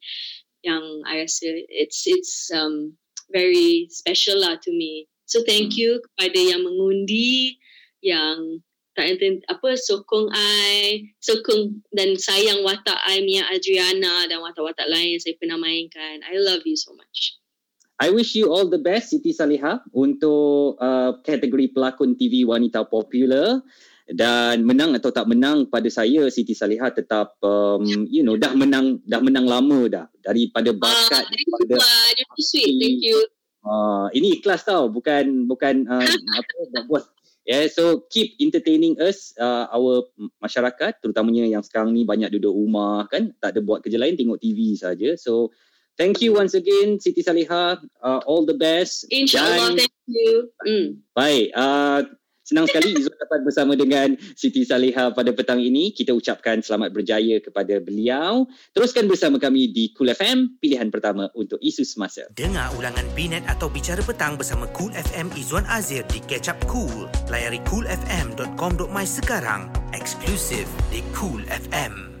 Yang 0.62 0.84
I 1.10 1.14
rasa 1.26 1.48
it's 1.66 2.06
it's 2.06 2.54
um 2.54 2.94
very 3.34 3.90
special 3.90 4.38
lah 4.38 4.62
to 4.62 4.70
me. 4.70 5.10
So 5.26 5.42
thank 5.42 5.74
you 5.74 5.98
kepada 5.98 6.38
yang 6.38 6.62
mengundi 6.62 7.58
yang 7.98 8.62
tak 8.92 9.16
apa 9.48 9.68
sokong 9.72 10.28
I 10.36 11.08
sokong 11.16 11.80
dan 11.96 12.16
sayang 12.20 12.60
watak 12.60 12.96
I 13.08 13.24
Mia 13.24 13.48
Adriana 13.48 14.28
dan 14.28 14.44
watak-watak 14.44 14.84
lain 14.88 15.16
yang 15.16 15.22
saya 15.22 15.34
pernah 15.40 15.56
mainkan. 15.56 16.20
I 16.20 16.36
love 16.36 16.64
you 16.68 16.76
so 16.76 16.92
much. 16.92 17.40
I 18.02 18.10
wish 18.10 18.34
you 18.34 18.50
all 18.50 18.66
the 18.66 18.82
best 18.82 19.14
Siti 19.14 19.30
Saliha 19.30 19.80
untuk 19.94 20.76
uh, 20.82 21.22
kategori 21.22 21.70
pelakon 21.72 22.18
TV 22.18 22.42
wanita 22.42 22.84
popular. 22.84 23.62
Dan 24.12 24.66
menang 24.66 24.92
atau 24.98 25.14
tak 25.14 25.30
menang 25.30 25.70
pada 25.70 25.86
saya 25.86 26.26
Siti 26.28 26.52
Saliha 26.52 26.90
tetap 26.92 27.38
um, 27.40 27.86
you 28.10 28.20
know 28.20 28.34
dah 28.34 28.52
menang 28.52 28.98
dah 29.06 29.22
menang 29.22 29.46
lama 29.46 29.88
dah 29.88 30.06
daripada 30.20 30.74
bakat 30.74 31.22
uh, 31.22 31.30
daripada 31.30 31.74
sweet 32.36 32.76
thank 32.82 33.00
you. 33.00 33.16
Uh, 33.62 34.10
ini 34.10 34.42
ikhlas 34.42 34.66
tau 34.66 34.90
bukan 34.90 35.46
bukan 35.46 35.86
uh, 35.86 36.02
apa 36.42 36.82
buat 36.90 37.06
Yeah, 37.42 37.66
so 37.66 38.06
keep 38.06 38.38
entertaining 38.38 39.02
us, 39.02 39.34
uh, 39.34 39.66
our 39.74 40.06
masyarakat, 40.38 41.02
terutamanya 41.02 41.42
yang 41.42 41.64
sekarang 41.66 41.90
ni 41.90 42.06
banyak 42.06 42.30
duduk 42.30 42.54
rumah 42.54 43.10
kan, 43.10 43.34
tak 43.42 43.58
ada 43.58 43.60
buat 43.66 43.82
kerja 43.82 43.98
lain, 43.98 44.14
tengok 44.14 44.38
TV 44.38 44.78
saja. 44.78 45.18
So 45.18 45.50
thank 45.98 46.22
you 46.22 46.38
once 46.38 46.54
again, 46.54 47.02
Siti 47.02 47.18
Saliha. 47.18 47.82
Uh, 47.98 48.20
all 48.30 48.46
the 48.46 48.54
best. 48.54 49.10
Insyaallah, 49.10 49.74
thank 49.74 49.90
you. 50.06 50.54
Mm. 50.62 51.02
Baik, 51.18 51.50
uh, 51.58 52.06
Senang 52.42 52.66
sekali 52.66 52.98
Izzuan 52.98 53.14
dapat 53.22 53.40
bersama 53.46 53.72
dengan 53.78 54.18
Siti 54.34 54.66
Saliha 54.66 55.14
pada 55.14 55.30
petang 55.30 55.62
ini. 55.62 55.94
Kita 55.94 56.10
ucapkan 56.10 56.58
selamat 56.58 56.90
berjaya 56.90 57.38
kepada 57.38 57.78
beliau. 57.78 58.50
Teruskan 58.74 59.06
bersama 59.06 59.38
kami 59.38 59.70
di 59.70 59.94
Cool 59.94 60.10
FM, 60.10 60.58
pilihan 60.58 60.90
pertama 60.90 61.30
untuk 61.38 61.62
isu 61.62 61.86
semasa. 61.86 62.26
Dengar 62.34 62.74
ulangan 62.74 63.06
Binet 63.14 63.46
atau 63.46 63.70
Bicara 63.70 64.02
Petang 64.02 64.34
bersama 64.34 64.66
Cool 64.74 64.90
FM 64.90 65.30
Izzuan 65.38 65.64
Azir 65.70 66.02
di 66.10 66.18
Catch 66.26 66.50
Up 66.50 66.58
Cool. 66.66 67.06
Layari 67.30 67.62
coolfm.com.my 67.70 69.06
sekarang. 69.06 69.70
Eksklusif 69.94 70.66
di 70.90 71.00
Cool 71.14 71.46
FM. 71.46 72.11